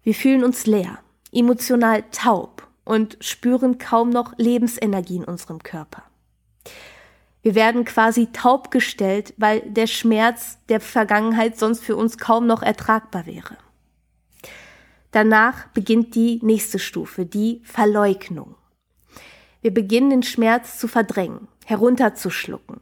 Wir 0.03 0.15
fühlen 0.15 0.43
uns 0.43 0.67
leer, 0.67 0.99
emotional 1.31 2.03
taub 2.11 2.67
und 2.85 3.17
spüren 3.21 3.79
kaum 3.79 4.11
noch 4.11 4.37
Lebensenergie 4.37 5.15
in 5.15 5.25
unserem 5.25 5.63
Körper. 5.63 6.03
Wir 7.41 7.55
werden 7.55 7.85
quasi 7.85 8.33
taub 8.33 8.73
gestellt, 8.73 9.33
weil 9.37 9.61
der 9.61 9.87
Schmerz 9.87 10.59
der 10.69 10.81
Vergangenheit 10.81 11.57
sonst 11.57 11.85
für 11.85 11.95
uns 11.95 12.19
kaum 12.19 12.49
noch 12.49 12.65
ertragbar 12.65 13.25
wäre. 13.27 13.57
Danach 15.13 15.69
beginnt 15.69 16.17
die 16.17 16.41
nächste 16.43 16.81
Stufe, 16.81 17.27
die 17.27 17.61
Verleugnung. 17.63 18.57
Wir 19.61 19.73
beginnen 19.73 20.11
den 20.11 20.23
Schmerz 20.25 20.81
zu 20.81 20.89
verdrängen, 20.89 21.47
herunterzuschlucken, 21.65 22.81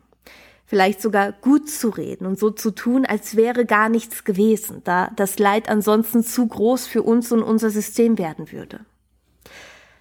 vielleicht 0.67 1.01
sogar 1.03 1.33
gut 1.33 1.69
zu 1.69 1.91
reden 1.91 2.27
und 2.27 2.39
so 2.39 2.51
zu 2.51 2.71
tun, 2.71 3.05
als 3.05 3.37
wäre 3.37 3.67
gar 3.67 3.89
nichts 3.89 4.25
gewesen, 4.25 4.81
da 4.85 5.11
das 5.17 5.39
Leid 5.39 5.69
ansonsten 5.69 6.25
zu 6.25 6.47
groß 6.47 6.87
für 6.87 7.03
uns 7.03 7.31
und 7.33 7.43
unser 7.43 7.71
System 7.71 8.19
werden 8.19 8.51
würde. 8.51 8.81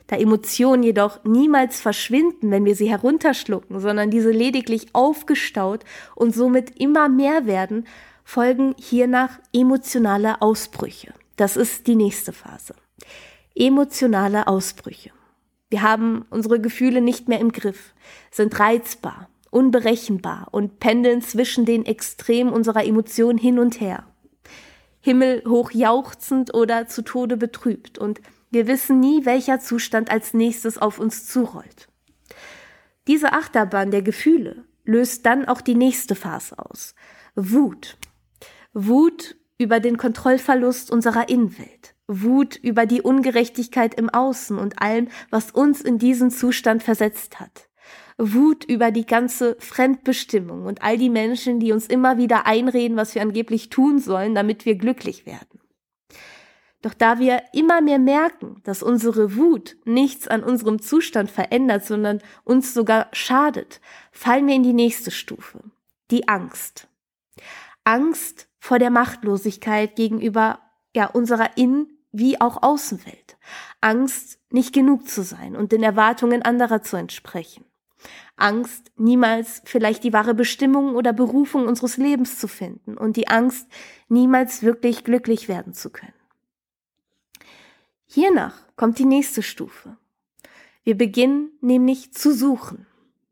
Da 0.07 0.17
Emotionen 0.17 0.83
jedoch 0.83 1.23
niemals 1.23 1.79
verschwinden, 1.79 2.51
wenn 2.51 2.65
wir 2.65 2.75
sie 2.75 2.89
herunterschlucken, 2.89 3.79
sondern 3.79 4.11
diese 4.11 4.31
lediglich 4.31 4.87
aufgestaut 4.93 5.83
und 6.15 6.35
somit 6.35 6.79
immer 6.79 7.09
mehr 7.09 7.45
werden, 7.45 7.87
folgen 8.23 8.75
hiernach 8.77 9.39
emotionale 9.53 10.41
Ausbrüche. 10.41 11.13
Das 11.35 11.57
ist 11.57 11.87
die 11.87 11.95
nächste 11.95 12.31
Phase. 12.31 12.75
Emotionale 13.55 14.47
Ausbrüche. 14.47 15.11
Wir 15.69 15.81
haben 15.81 16.25
unsere 16.29 16.59
Gefühle 16.59 17.01
nicht 17.01 17.27
mehr 17.27 17.39
im 17.39 17.51
Griff, 17.51 17.93
sind 18.29 18.59
reizbar, 18.59 19.29
unberechenbar 19.53 20.47
und 20.51 20.79
pendeln 20.79 21.21
zwischen 21.21 21.65
den 21.65 21.85
Extremen 21.85 22.51
unserer 22.51 22.85
Emotionen 22.85 23.37
hin 23.37 23.59
und 23.59 23.79
her. 23.79 24.05
Himmelhoch 25.01 25.71
jauchzend 25.71 26.53
oder 26.53 26.87
zu 26.87 27.01
Tode 27.01 27.37
betrübt 27.37 27.97
und 27.97 28.21
wir 28.51 28.67
wissen 28.67 28.99
nie, 28.99 29.25
welcher 29.25 29.59
Zustand 29.59 30.11
als 30.11 30.33
nächstes 30.33 30.77
auf 30.77 30.99
uns 30.99 31.27
zurollt. 31.27 31.87
Diese 33.07 33.33
Achterbahn 33.33 33.91
der 33.91 34.01
Gefühle 34.01 34.63
löst 34.85 35.25
dann 35.25 35.45
auch 35.45 35.61
die 35.61 35.75
nächste 35.75 36.15
Phase 36.15 36.57
aus. 36.57 36.95
Wut. 37.35 37.97
Wut 38.73 39.35
über 39.57 39.79
den 39.79 39.97
Kontrollverlust 39.97 40.91
unserer 40.91 41.29
Innenwelt. 41.29 41.95
Wut 42.07 42.55
über 42.55 42.85
die 42.85 43.01
Ungerechtigkeit 43.01 43.95
im 43.95 44.09
Außen 44.09 44.57
und 44.57 44.81
allem, 44.81 45.07
was 45.29 45.51
uns 45.51 45.81
in 45.81 45.97
diesen 45.97 46.31
Zustand 46.31 46.83
versetzt 46.83 47.39
hat. 47.39 47.69
Wut 48.17 48.63
über 48.63 48.91
die 48.91 49.05
ganze 49.05 49.55
Fremdbestimmung 49.59 50.65
und 50.65 50.81
all 50.81 50.97
die 50.97 51.09
Menschen, 51.09 51.59
die 51.59 51.71
uns 51.71 51.87
immer 51.87 52.17
wieder 52.17 52.45
einreden, 52.45 52.97
was 52.97 53.15
wir 53.15 53.21
angeblich 53.21 53.69
tun 53.69 53.99
sollen, 53.99 54.35
damit 54.35 54.65
wir 54.65 54.75
glücklich 54.75 55.25
werden. 55.25 55.59
Doch 56.83 56.93
da 56.93 57.17
wir 57.17 57.41
immer 57.53 57.81
mehr 57.81 57.97
merken, 57.97 58.57
dass 58.65 58.83
unsere 58.83 59.37
Wut 59.37 59.77
nichts 59.85 60.27
an 60.27 60.43
unserem 60.43 60.81
Zustand 60.81 61.31
verändert, 61.31 61.85
sondern 61.85 62.19
uns 62.43 62.73
sogar 62.73 63.07
schadet, 63.13 63.79
fallen 64.11 64.47
wir 64.47 64.55
in 64.55 64.63
die 64.63 64.73
nächste 64.73 65.09
Stufe, 65.09 65.63
die 66.11 66.27
Angst. 66.27 66.89
Angst 67.85 68.49
vor 68.59 68.79
der 68.79 68.89
Machtlosigkeit 68.89 69.95
gegenüber 69.95 70.59
ja, 70.93 71.07
unserer 71.07 71.57
Innen- 71.57 71.87
wie 72.11 72.39
auch 72.39 72.61
Außenwelt. 72.61 73.37
Angst, 73.81 74.39
nicht 74.51 74.73
genug 74.73 75.09
zu 75.09 75.23
sein 75.23 75.55
und 75.55 75.71
den 75.71 75.83
Erwartungen 75.83 76.43
anderer 76.43 76.83
zu 76.83 76.95
entsprechen. 76.95 77.65
Angst, 78.35 78.91
niemals 78.97 79.61
vielleicht 79.65 80.03
die 80.03 80.13
wahre 80.13 80.33
Bestimmung 80.33 80.95
oder 80.95 81.13
Berufung 81.13 81.67
unseres 81.67 81.97
Lebens 81.97 82.39
zu 82.39 82.47
finden 82.47 82.97
und 82.97 83.15
die 83.15 83.27
Angst, 83.27 83.67
niemals 84.09 84.63
wirklich 84.63 85.03
glücklich 85.03 85.47
werden 85.47 85.73
zu 85.73 85.89
können. 85.89 86.13
Hiernach 88.05 88.55
kommt 88.75 88.99
die 88.99 89.05
nächste 89.05 89.41
Stufe. 89.41 89.97
Wir 90.83 90.97
beginnen 90.97 91.51
nämlich 91.61 92.13
zu 92.13 92.33
suchen. 92.33 92.85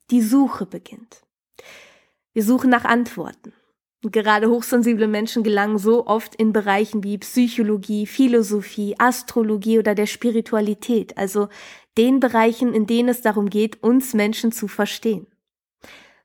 Die 0.10 0.22
Suche 0.22 0.66
beginnt. 0.66 1.22
Wir 2.34 2.44
suchen 2.44 2.70
nach 2.70 2.86
Antworten. 2.86 3.54
Gerade 4.04 4.50
hochsensible 4.50 5.08
Menschen 5.08 5.44
gelangen 5.44 5.78
so 5.78 6.08
oft 6.08 6.34
in 6.36 6.54
Bereichen 6.54 7.04
wie 7.04 7.20
Psychologie, 7.20 8.08
Philosophie, 8.08 8.96
Astrologie 8.98 9.78
oder 9.78 9.94
der 9.94 10.08
Spiritualität, 10.08 11.18
also 11.18 11.50
den 11.98 12.20
Bereichen, 12.20 12.74
in 12.74 12.88
denen 12.88 13.10
es 13.10 13.22
darum 13.22 13.50
geht, 13.50 13.84
uns 13.84 14.16
Menschen 14.16 14.52
zu 14.52 14.68
verstehen. 14.68 15.28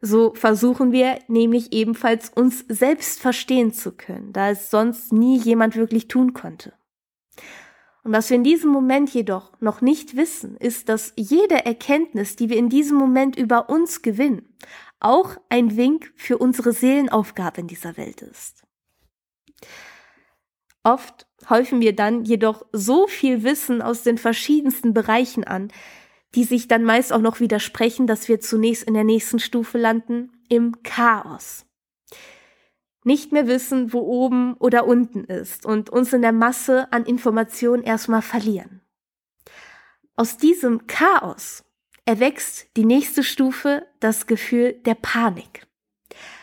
So 0.00 0.32
versuchen 0.34 0.92
wir 0.92 1.18
nämlich 1.28 1.72
ebenfalls 1.72 2.30
uns 2.30 2.64
selbst 2.68 3.20
verstehen 3.20 3.72
zu 3.72 3.92
können, 3.92 4.32
da 4.32 4.50
es 4.50 4.70
sonst 4.70 5.12
nie 5.12 5.38
jemand 5.38 5.76
wirklich 5.76 6.08
tun 6.08 6.32
konnte. 6.32 6.72
Und 8.06 8.12
was 8.12 8.30
wir 8.30 8.36
in 8.36 8.44
diesem 8.44 8.70
Moment 8.70 9.12
jedoch 9.12 9.50
noch 9.58 9.80
nicht 9.80 10.14
wissen, 10.14 10.56
ist, 10.58 10.88
dass 10.88 11.12
jede 11.16 11.66
Erkenntnis, 11.66 12.36
die 12.36 12.48
wir 12.48 12.56
in 12.56 12.68
diesem 12.68 12.96
Moment 12.98 13.34
über 13.34 13.68
uns 13.68 14.00
gewinnen, 14.00 14.54
auch 15.00 15.36
ein 15.48 15.76
Wink 15.76 16.12
für 16.14 16.38
unsere 16.38 16.72
Seelenaufgabe 16.72 17.62
in 17.62 17.66
dieser 17.66 17.96
Welt 17.96 18.22
ist. 18.22 18.62
Oft 20.84 21.26
häufen 21.50 21.80
wir 21.80 21.96
dann 21.96 22.24
jedoch 22.24 22.64
so 22.70 23.08
viel 23.08 23.42
Wissen 23.42 23.82
aus 23.82 24.04
den 24.04 24.18
verschiedensten 24.18 24.94
Bereichen 24.94 25.42
an, 25.42 25.72
die 26.36 26.44
sich 26.44 26.68
dann 26.68 26.84
meist 26.84 27.12
auch 27.12 27.20
noch 27.20 27.40
widersprechen, 27.40 28.06
dass 28.06 28.28
wir 28.28 28.38
zunächst 28.38 28.84
in 28.84 28.94
der 28.94 29.02
nächsten 29.02 29.40
Stufe 29.40 29.78
landen, 29.78 30.30
im 30.48 30.80
Chaos. 30.84 31.66
Nicht 33.06 33.30
mehr 33.30 33.46
wissen, 33.46 33.92
wo 33.92 34.00
oben 34.00 34.54
oder 34.54 34.84
unten 34.84 35.22
ist 35.22 35.64
und 35.64 35.90
uns 35.90 36.12
in 36.12 36.22
der 36.22 36.32
Masse 36.32 36.92
an 36.92 37.04
Informationen 37.04 37.84
erstmal 37.84 38.20
verlieren. 38.20 38.80
Aus 40.16 40.38
diesem 40.38 40.88
Chaos 40.88 41.62
erwächst 42.04 42.66
die 42.76 42.84
nächste 42.84 43.22
Stufe 43.22 43.86
das 44.00 44.26
Gefühl 44.26 44.72
der 44.86 44.96
Panik. 44.96 45.68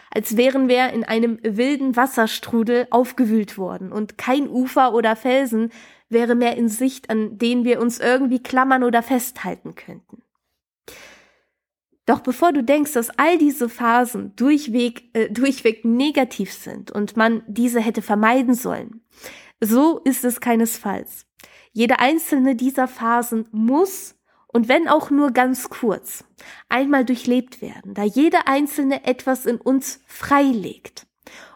Als 0.10 0.38
wären 0.38 0.70
wir 0.70 0.92
in 0.92 1.04
einem 1.04 1.38
wilden 1.44 1.98
Wasserstrudel 1.98 2.88
aufgewühlt 2.92 3.58
worden 3.58 3.92
und 3.92 4.18
kein 4.18 4.48
Ufer 4.48 4.94
oder 4.94 5.18
Felsen 5.18 5.70
wäre 6.08 6.34
mehr 6.34 6.56
in 6.56 6.70
Sicht, 6.70 7.10
an 7.10 7.38
denen 7.38 7.66
wir 7.66 7.82
uns 7.82 8.00
irgendwie 8.00 8.42
klammern 8.42 8.86
oder 8.86 9.04
festhalten 9.04 9.76
könnten. 9.76 10.23
Doch 12.06 12.20
bevor 12.20 12.52
du 12.52 12.64
denkst, 12.64 12.94
dass 12.94 13.18
all 13.18 13.38
diese 13.38 13.70
Phasen 13.70 14.36
durchweg, 14.36 15.10
äh, 15.14 15.30
durchweg 15.30 15.86
negativ 15.86 16.52
sind 16.52 16.92
und 16.92 17.16
man 17.16 17.44
diese 17.48 17.80
hätte 17.80 18.02
vermeiden 18.02 18.56
sollen, 18.56 19.02
so 19.62 20.00
ist 20.00 20.26
es 20.26 20.42
keinesfalls. 20.42 21.26
Jede 21.72 22.00
einzelne 22.00 22.56
dieser 22.56 22.88
Phasen 22.88 23.48
muss 23.52 24.16
und 24.48 24.68
wenn 24.68 24.88
auch 24.88 25.10
nur 25.10 25.32
ganz 25.32 25.70
kurz, 25.70 26.24
einmal 26.70 27.06
durchlebt 27.06 27.62
werden, 27.62 27.94
da 27.94 28.04
jede 28.04 28.46
einzelne 28.48 29.06
etwas 29.06 29.46
in 29.46 29.58
uns 29.58 30.02
freilegt 30.06 31.08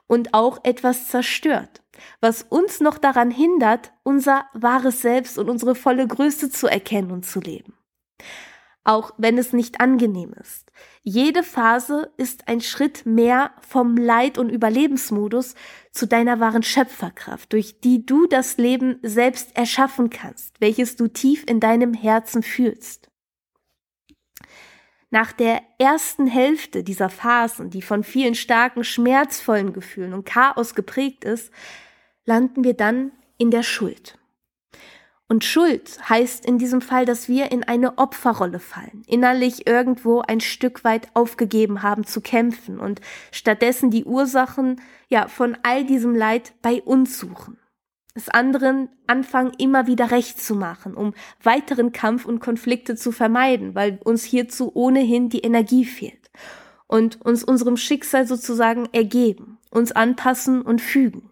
und 0.08 0.34
auch 0.34 0.60
etwas 0.64 1.08
zerstört, 1.10 1.84
was 2.22 2.42
uns 2.42 2.80
noch 2.80 2.98
daran 2.98 3.30
hindert, 3.30 3.92
unser 4.04 4.46
wahres 4.54 5.02
Selbst 5.02 5.38
und 5.38 5.50
unsere 5.50 5.76
volle 5.76 6.08
Größe 6.08 6.50
zu 6.50 6.68
erkennen 6.68 7.12
und 7.12 7.26
zu 7.26 7.40
leben. 7.40 7.78
Auch 8.88 9.12
wenn 9.18 9.38
es 9.38 9.52
nicht 9.52 9.82
angenehm 9.82 10.34
ist. 10.40 10.72
Jede 11.04 11.44
Phase 11.44 12.10
ist 12.16 12.48
ein 12.48 12.62
Schritt 12.62 13.06
mehr 13.06 13.52
vom 13.60 13.98
Leid- 13.98 14.38
und 14.38 14.50
Überlebensmodus 14.50 15.56
zu 15.92 16.08
deiner 16.08 16.40
wahren 16.40 16.64
Schöpferkraft, 16.64 17.52
durch 17.52 17.82
die 17.82 18.06
du 18.06 18.28
das 18.28 18.56
Leben 18.56 19.00
selbst 19.02 19.58
erschaffen 19.58 20.10
kannst, 20.10 20.62
welches 20.62 20.96
du 20.96 21.10
tief 21.10 21.44
in 21.50 21.60
deinem 21.60 21.94
Herzen 21.94 22.44
fühlst. 22.44 23.10
Nach 25.10 25.34
der 25.34 25.62
ersten 25.80 26.26
Hälfte 26.26 26.82
dieser 26.82 27.10
Phasen, 27.10 27.70
die 27.70 27.82
von 27.82 28.06
vielen 28.06 28.36
starken, 28.36 28.86
schmerzvollen 28.86 29.74
Gefühlen 29.74 30.14
und 30.14 30.24
Chaos 30.24 30.76
geprägt 30.76 31.26
ist, 31.26 31.52
landen 32.24 32.64
wir 32.64 32.74
dann 32.74 33.12
in 33.38 33.52
der 33.52 33.64
Schuld. 33.64 34.18
Und 35.30 35.44
Schuld 35.44 36.00
heißt 36.08 36.46
in 36.46 36.58
diesem 36.58 36.80
Fall, 36.80 37.06
dass 37.06 37.28
wir 37.28 37.52
in 37.52 37.64
eine 37.64 37.98
Opferrolle 37.98 38.60
fallen, 38.60 39.04
innerlich 39.08 39.68
irgendwo 39.68 40.22
ein 40.22 40.40
Stück 40.40 40.86
weit 40.86 41.10
aufgegeben 41.16 41.84
haben 41.84 42.06
zu 42.06 42.22
kämpfen 42.22 42.80
und 42.80 43.02
stattdessen 43.32 43.92
die 43.92 44.06
Ursachen 44.06 44.80
ja 45.10 45.28
von 45.28 45.58
all 45.64 45.84
diesem 45.84 46.16
Leid 46.16 46.54
bei 46.62 46.82
uns 46.82 47.20
suchen. 47.20 47.58
Es 48.14 48.30
anderen 48.30 48.90
anfangen 49.06 49.52
immer 49.58 49.86
wieder 49.86 50.12
recht 50.12 50.42
zu 50.42 50.56
machen, 50.56 50.96
um 50.96 51.14
weiteren 51.44 51.92
Kampf 51.92 52.26
und 52.26 52.40
Konflikte 52.40 52.96
zu 52.96 53.12
vermeiden, 53.12 53.76
weil 53.76 54.00
uns 54.04 54.24
hierzu 54.24 54.72
ohnehin 54.74 55.30
die 55.30 55.42
Energie 55.42 55.86
fehlt 55.86 56.32
und 56.88 57.22
uns 57.22 57.44
unserem 57.44 57.76
Schicksal 57.78 58.26
sozusagen 58.26 58.88
ergeben, 58.94 59.60
uns 59.70 59.92
anpassen 59.92 60.62
und 60.62 60.82
fügen. 60.82 61.30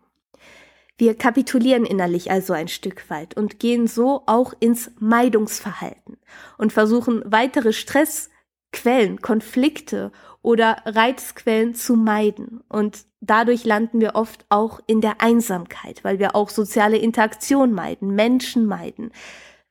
Wir 0.98 1.16
kapitulieren 1.16 1.86
innerlich 1.86 2.32
also 2.32 2.54
ein 2.54 2.70
Stück 2.70 3.10
weit 3.10 3.36
und 3.36 3.60
gehen 3.60 3.88
so 3.88 4.24
auch 4.28 4.54
ins 4.60 4.92
Meidungsverhalten 5.00 6.18
und 6.58 6.72
versuchen 6.72 7.22
weitere 7.26 7.74
Stressquellen, 7.74 9.22
Konflikte 9.22 10.14
oder 10.42 10.78
Reizquellen 10.86 11.76
zu 11.76 11.96
meiden. 11.96 12.62
Und 12.70 13.06
dadurch 13.20 13.66
landen 13.66 14.00
wir 14.00 14.16
oft 14.16 14.46
auch 14.48 14.80
in 14.88 15.02
der 15.02 15.22
Einsamkeit, 15.22 16.04
weil 16.04 16.20
wir 16.20 16.34
auch 16.34 16.50
soziale 16.50 16.98
Interaktion 16.98 17.74
meiden, 17.74 18.16
Menschen 18.16 18.66
meiden, 18.66 19.12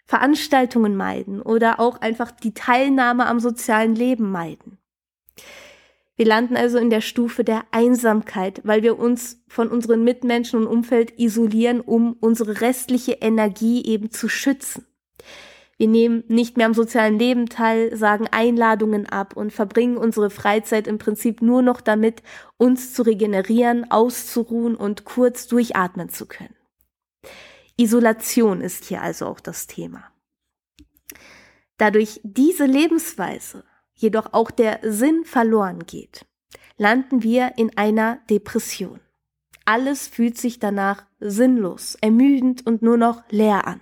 Veranstaltungen 0.05 0.95
meiden 0.95 1.41
oder 1.41 1.81
auch 1.81 2.03
einfach 2.03 2.33
die 2.33 2.53
Teilnahme 2.53 3.27
am 3.27 3.41
sozialen 3.41 3.95
Leben 3.95 4.31
meiden. 4.31 4.79
Wir 6.17 6.27
landen 6.27 6.57
also 6.57 6.79
in 6.79 6.91
der 6.91 7.01
Stufe 7.01 7.43
der 7.43 7.65
Einsamkeit, 7.73 8.61
weil 8.65 8.83
wir 8.83 8.99
uns 8.99 9.43
von 9.49 9.69
unseren 9.69 10.05
Mitmenschen 10.05 10.61
und 10.61 10.67
Umfeld 10.69 11.19
isolieren, 11.19 11.81
um 11.81 12.17
unsere 12.21 12.61
restliche 12.61 13.15
Energie 13.15 13.85
eben 13.85 14.11
zu 14.11 14.29
schützen. 14.29 14.87
Wir 15.77 15.89
nehmen 15.89 16.23
nicht 16.29 16.57
mehr 16.57 16.67
am 16.67 16.75
sozialen 16.75 17.19
Leben 17.19 17.49
teil, 17.49 17.97
sagen 17.97 18.29
Einladungen 18.31 19.07
ab 19.07 19.37
und 19.37 19.53
verbringen 19.53 19.97
unsere 19.97 20.31
Freizeit 20.31 20.87
im 20.87 20.99
Prinzip 20.99 21.43
nur 21.43 21.63
noch 21.63 21.81
damit, 21.81 22.23
uns 22.59 22.95
zu 22.95 23.03
regenerieren, 23.03 23.91
auszuruhen 23.91 24.77
und 24.77 25.05
kurz 25.05 25.49
durchatmen 25.49 26.11
zu 26.11 26.27
können. 26.27 26.55
Isolation 27.77 28.61
ist 28.61 28.85
hier 28.85 29.03
also 29.03 29.27
auch 29.27 29.41
das 29.41 29.67
Thema. 29.67 30.05
Dadurch 31.77 32.21
diese 32.23 32.67
Lebensweise 32.67 33.65
jedoch 33.95 34.33
auch 34.33 34.51
der 34.51 34.81
Sinn 34.83 35.25
verloren 35.25 35.87
geht, 35.87 36.27
landen 36.77 37.23
wir 37.23 37.53
in 37.57 37.77
einer 37.77 38.19
Depression. 38.29 39.01
Alles 39.65 40.09
fühlt 40.09 40.37
sich 40.37 40.59
danach 40.59 41.07
sinnlos, 41.21 41.97
ermüdend 42.01 42.67
und 42.67 42.83
nur 42.83 42.97
noch 42.97 43.23
leer 43.31 43.67
an. 43.67 43.81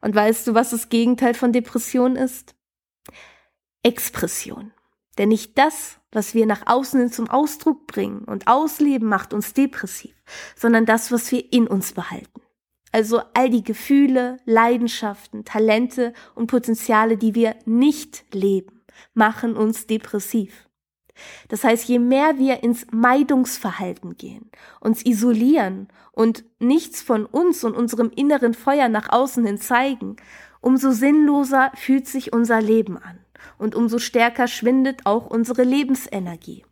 Und 0.00 0.14
weißt 0.14 0.46
du, 0.46 0.54
was 0.54 0.70
das 0.70 0.88
Gegenteil 0.88 1.34
von 1.34 1.52
Depression 1.52 2.16
ist? 2.16 2.54
Expression. 3.82 4.72
Denn 5.16 5.28
nicht 5.28 5.58
das, 5.58 5.98
was 6.10 6.34
wir 6.34 6.46
nach 6.46 6.66
außen 6.66 7.00
hin 7.00 7.12
zum 7.12 7.28
Ausdruck 7.28 7.86
bringen 7.86 8.24
und 8.24 8.46
ausleben, 8.48 9.08
macht 9.08 9.32
uns 9.32 9.52
depressiv, 9.52 10.14
sondern 10.56 10.86
das, 10.86 11.12
was 11.12 11.30
wir 11.30 11.52
in 11.52 11.66
uns 11.66 11.92
behalten. 11.92 12.40
Also 12.90 13.20
all 13.34 13.50
die 13.50 13.64
Gefühle, 13.64 14.38
Leidenschaften, 14.44 15.44
Talente 15.44 16.14
und 16.34 16.46
Potenziale, 16.46 17.16
die 17.16 17.34
wir 17.34 17.56
nicht 17.66 18.24
leben 18.32 18.77
machen 19.14 19.56
uns 19.56 19.86
depressiv. 19.86 20.68
Das 21.48 21.64
heißt, 21.64 21.88
je 21.88 21.98
mehr 21.98 22.38
wir 22.38 22.62
ins 22.62 22.86
Meidungsverhalten 22.90 24.16
gehen, 24.16 24.50
uns 24.80 25.04
isolieren 25.04 25.88
und 26.12 26.44
nichts 26.58 27.02
von 27.02 27.26
uns 27.26 27.64
und 27.64 27.74
unserem 27.74 28.10
inneren 28.14 28.54
Feuer 28.54 28.88
nach 28.88 29.10
außen 29.10 29.44
hin 29.44 29.58
zeigen, 29.58 30.16
umso 30.60 30.90
sinnloser 30.92 31.72
fühlt 31.74 32.06
sich 32.06 32.32
unser 32.32 32.60
Leben 32.60 32.96
an 32.98 33.18
und 33.58 33.74
umso 33.74 33.98
stärker 33.98 34.48
schwindet 34.48 35.06
auch 35.06 35.26
unsere 35.26 35.62
Lebensenergie, 35.62 36.64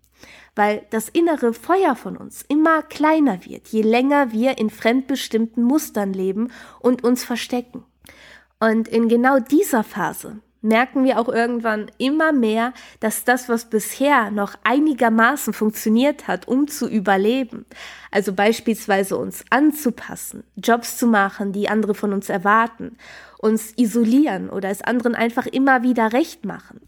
weil 0.54 0.86
das 0.90 1.08
innere 1.08 1.52
Feuer 1.52 1.94
von 1.96 2.16
uns 2.16 2.42
immer 2.48 2.82
kleiner 2.82 3.44
wird, 3.44 3.68
je 3.68 3.82
länger 3.82 4.32
wir 4.32 4.58
in 4.58 4.70
fremdbestimmten 4.70 5.62
Mustern 5.62 6.12
leben 6.12 6.50
und 6.80 7.04
uns 7.04 7.24
verstecken. 7.24 7.84
Und 8.58 8.88
in 8.88 9.08
genau 9.08 9.38
dieser 9.38 9.84
Phase 9.84 10.40
merken 10.66 11.04
wir 11.04 11.18
auch 11.18 11.28
irgendwann 11.28 11.90
immer 11.98 12.32
mehr, 12.32 12.72
dass 13.00 13.24
das, 13.24 13.48
was 13.48 13.70
bisher 13.70 14.30
noch 14.30 14.54
einigermaßen 14.64 15.52
funktioniert 15.52 16.28
hat, 16.28 16.48
um 16.48 16.68
zu 16.68 16.88
überleben, 16.88 17.64
also 18.10 18.32
beispielsweise 18.32 19.16
uns 19.16 19.44
anzupassen, 19.50 20.44
Jobs 20.56 20.98
zu 20.98 21.06
machen, 21.06 21.52
die 21.52 21.68
andere 21.68 21.94
von 21.94 22.12
uns 22.12 22.28
erwarten, 22.28 22.98
uns 23.38 23.72
isolieren 23.76 24.50
oder 24.50 24.70
es 24.70 24.82
anderen 24.82 25.14
einfach 25.14 25.46
immer 25.46 25.82
wieder 25.82 26.12
recht 26.12 26.44
machen, 26.44 26.80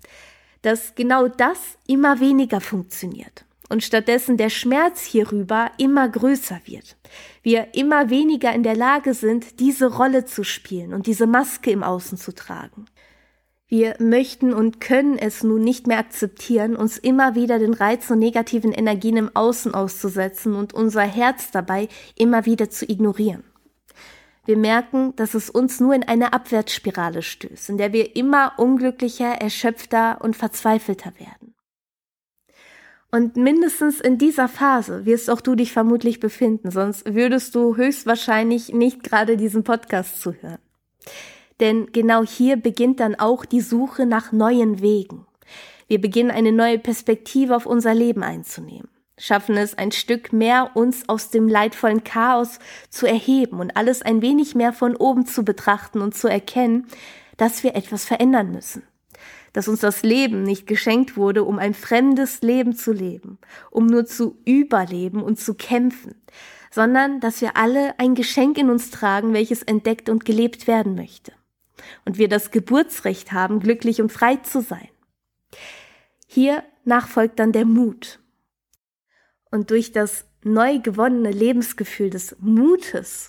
dass 0.63 0.95
genau 0.95 1.29
das 1.29 1.59
immer 1.87 2.21
weniger 2.21 2.61
funktioniert 2.61 3.45
und 3.69 3.85
stattdessen 3.85 4.37
der 4.37 4.51
Schmerz 4.51 5.03
hierüber 5.03 5.71
immer 5.79 6.09
größer 6.09 6.61
wird. 6.65 6.97
Wir 7.43 7.75
immer 7.75 8.11
weniger 8.11 8.53
in 8.53 8.63
der 8.63 8.77
Lage 8.77 9.15
sind, 9.15 9.61
diese 9.61 9.87
Rolle 9.87 10.25
zu 10.25 10.45
spielen 10.45 10.95
und 10.95 11.07
diese 11.07 11.27
Maske 11.27 11.71
im 11.71 11.83
Außen 11.83 12.19
zu 12.19 12.35
tragen. 12.35 12.87
Wir 13.71 13.97
möchten 13.99 14.55
und 14.55 14.81
können 14.81 15.19
es 15.19 15.45
nun 15.45 15.63
nicht 15.63 15.87
mehr 15.87 15.99
akzeptieren, 15.99 16.75
uns 16.75 16.97
immer 16.97 17.35
wieder 17.35 17.59
den 17.59 17.75
Reiz 17.75 18.11
und 18.11 18.19
negativen 18.19 18.73
Energien 18.73 19.19
im 19.19 19.37
Außen 19.37 19.75
auszusetzen 19.75 20.55
und 20.55 20.73
unser 20.73 21.03
Herz 21.03 21.51
dabei 21.51 21.89
immer 22.17 22.47
wieder 22.47 22.71
zu 22.71 22.91
ignorieren. 22.91 23.45
Wir 24.47 24.57
merken, 24.57 25.15
dass 25.17 25.35
es 25.35 25.51
uns 25.51 25.81
nur 25.81 25.95
in 25.95 26.05
eine 26.05 26.33
Abwärtsspirale 26.33 27.21
stößt, 27.21 27.69
in 27.69 27.77
der 27.77 27.93
wir 27.93 28.17
immer 28.17 28.55
unglücklicher, 28.57 29.33
erschöpfter 29.33 30.23
und 30.23 30.35
verzweifelter 30.35 31.13
werden. 31.19 31.55
Und 33.11 33.37
mindestens 33.37 34.01
in 34.01 34.17
dieser 34.17 34.49
Phase 34.49 35.05
wirst 35.05 35.29
auch 35.29 35.43
du 35.43 35.55
dich 35.55 35.73
vermutlich 35.73 36.21
befinden, 36.21 36.71
sonst 36.71 37.15
würdest 37.15 37.55
du 37.55 37.77
höchstwahrscheinlich 37.77 38.73
nicht 38.73 39.03
gerade 39.03 39.37
diesen 39.37 39.65
Podcast 39.65 40.23
zuhören. 40.23 40.59
Denn 41.61 41.89
genau 41.93 42.25
hier 42.25 42.57
beginnt 42.57 43.01
dann 43.01 43.17
auch 43.17 43.45
die 43.45 43.61
Suche 43.61 44.07
nach 44.07 44.33
neuen 44.33 44.81
Wegen. 44.81 45.27
Wir 45.89 46.01
beginnen 46.01 46.31
eine 46.31 46.53
neue 46.53 46.79
Perspektive 46.79 47.57
auf 47.57 47.65
unser 47.65 47.95
Leben 47.95 48.23
einzunehmen, 48.23 48.89
schaffen 49.17 49.57
es 49.57 49.77
ein 49.77 49.91
Stück 49.91 50.35
mehr, 50.35 50.73
uns 50.75 51.09
aus 51.09 51.31
dem 51.31 51.49
leidvollen 51.49 52.05
Chaos 52.05 52.59
zu 52.91 53.07
erheben 53.07 53.59
und 53.59 53.75
alles 53.75 54.03
ein 54.03 54.21
wenig 54.21 54.55
mehr 54.55 54.75
von 54.75 54.95
oben 54.95 55.25
zu 55.25 55.45
betrachten 55.45 56.03
und 56.03 56.15
zu 56.15 56.29
erkennen, 56.29 56.87
dass 57.39 57.63
wir 57.65 57.75
etwas 57.75 58.05
verändern 58.05 58.53
müssen. 58.53 58.83
Dass 59.55 59.67
uns 59.67 59.81
das 59.81 60.03
Leben 60.03 60.43
nicht 60.43 60.67
geschenkt 60.67 61.17
wurde, 61.17 61.43
um 61.43 61.59
ein 61.59 61.73
fremdes 61.73 62.43
Leben 62.43 62.77
zu 62.77 62.93
leben, 62.93 63.39
um 63.71 63.87
nur 63.87 64.05
zu 64.05 64.37
überleben 64.45 65.23
und 65.23 65.41
zu 65.41 65.55
kämpfen, 65.55 66.15
sondern 66.71 67.19
dass 67.21 67.41
wir 67.41 67.57
alle 67.57 67.99
ein 67.99 68.15
Geschenk 68.15 68.59
in 68.59 68.69
uns 68.69 68.91
tragen, 68.91 69.33
welches 69.33 69.63
entdeckt 69.63 70.11
und 70.11 70.27
gelebt 70.27 70.67
werden 70.67 70.95
möchte 70.95 71.33
und 72.05 72.19
wir 72.19 72.29
das 72.29 72.51
Geburtsrecht 72.51 73.33
haben, 73.33 73.61
glücklich 73.61 74.01
und 74.01 74.13
frei 74.13 74.37
zu 74.37 74.61
sein. 74.61 74.89
Hier 76.27 76.63
nachfolgt 76.85 77.39
dann 77.39 77.53
der 77.53 77.65
Mut. 77.65 78.21
Und 79.51 79.71
durch 79.71 79.93
das 79.93 80.27
neu 80.43 80.79
gewonnene 80.79 81.31
Lebensgefühl 81.31 82.11
des 82.11 82.37
Mutes 82.41 83.29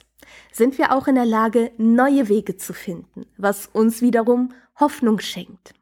sind 0.52 0.78
wir 0.78 0.94
auch 0.94 1.08
in 1.08 1.16
der 1.16 1.26
Lage, 1.26 1.72
neue 1.78 2.30
Wege 2.30 2.58
zu 2.58 2.74
finden, 2.74 3.26
was 3.38 3.68
uns 3.68 4.02
wiederum 4.02 4.54
Hoffnung 4.80 5.20
schenkt. 5.20 5.74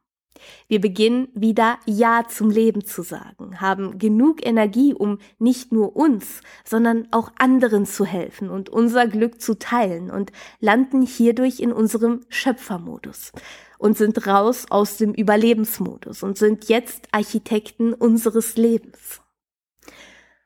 Wir 0.68 0.82
beginnen 0.82 1.28
wieder 1.34 1.80
Ja 1.86 2.26
zum 2.28 2.50
Leben 2.50 2.86
zu 2.86 3.02
sagen, 3.02 3.62
haben 3.62 4.00
genug 4.00 4.46
Energie, 4.46 4.94
um 4.94 5.20
nicht 5.40 5.72
nur 5.72 5.96
uns, 5.96 6.42
sondern 6.66 7.08
auch 7.12 7.32
anderen 7.38 7.86
zu 7.86 8.06
helfen 8.06 8.50
und 8.50 8.70
unser 8.70 9.08
Glück 9.08 9.42
zu 9.42 9.58
teilen 9.58 10.10
und 10.10 10.32
landen 10.60 11.02
hierdurch 11.02 11.60
in 11.60 11.72
unserem 11.72 12.22
Schöpfermodus 12.30 13.32
und 13.78 13.98
sind 13.98 14.26
raus 14.28 14.66
aus 14.70 14.98
dem 14.98 15.14
Überlebensmodus 15.14 16.24
und 16.24 16.38
sind 16.38 16.70
jetzt 16.70 17.08
Architekten 17.12 17.94
unseres 17.94 18.58
Lebens. 18.58 19.22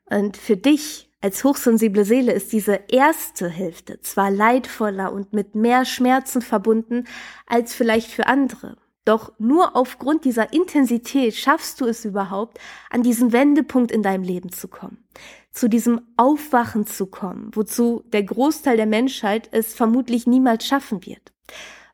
Und 0.06 0.36
für 0.36 0.56
dich 0.56 1.08
als 1.22 1.44
hochsensible 1.44 2.04
Seele 2.04 2.32
ist 2.32 2.52
diese 2.52 2.80
erste 2.88 3.48
Hälfte 3.48 4.00
zwar 4.00 4.30
leidvoller 4.30 5.12
und 5.12 5.32
mit 5.32 5.54
mehr 5.54 5.84
Schmerzen 5.84 6.42
verbunden 6.42 7.04
als 7.46 7.74
vielleicht 7.74 8.10
für 8.10 8.26
andere. 8.26 8.76
Doch 9.04 9.32
nur 9.38 9.74
aufgrund 9.74 10.24
dieser 10.24 10.52
Intensität 10.52 11.34
schaffst 11.34 11.80
du 11.80 11.86
es 11.86 12.04
überhaupt, 12.04 12.58
an 12.88 13.02
diesen 13.02 13.32
Wendepunkt 13.32 13.90
in 13.90 14.02
deinem 14.02 14.22
Leben 14.22 14.52
zu 14.52 14.68
kommen, 14.68 15.04
zu 15.50 15.68
diesem 15.68 16.02
Aufwachen 16.16 16.86
zu 16.86 17.06
kommen, 17.06 17.50
wozu 17.52 18.04
der 18.12 18.22
Großteil 18.22 18.76
der 18.76 18.86
Menschheit 18.86 19.48
es 19.50 19.74
vermutlich 19.74 20.26
niemals 20.26 20.66
schaffen 20.66 21.04
wird. 21.04 21.32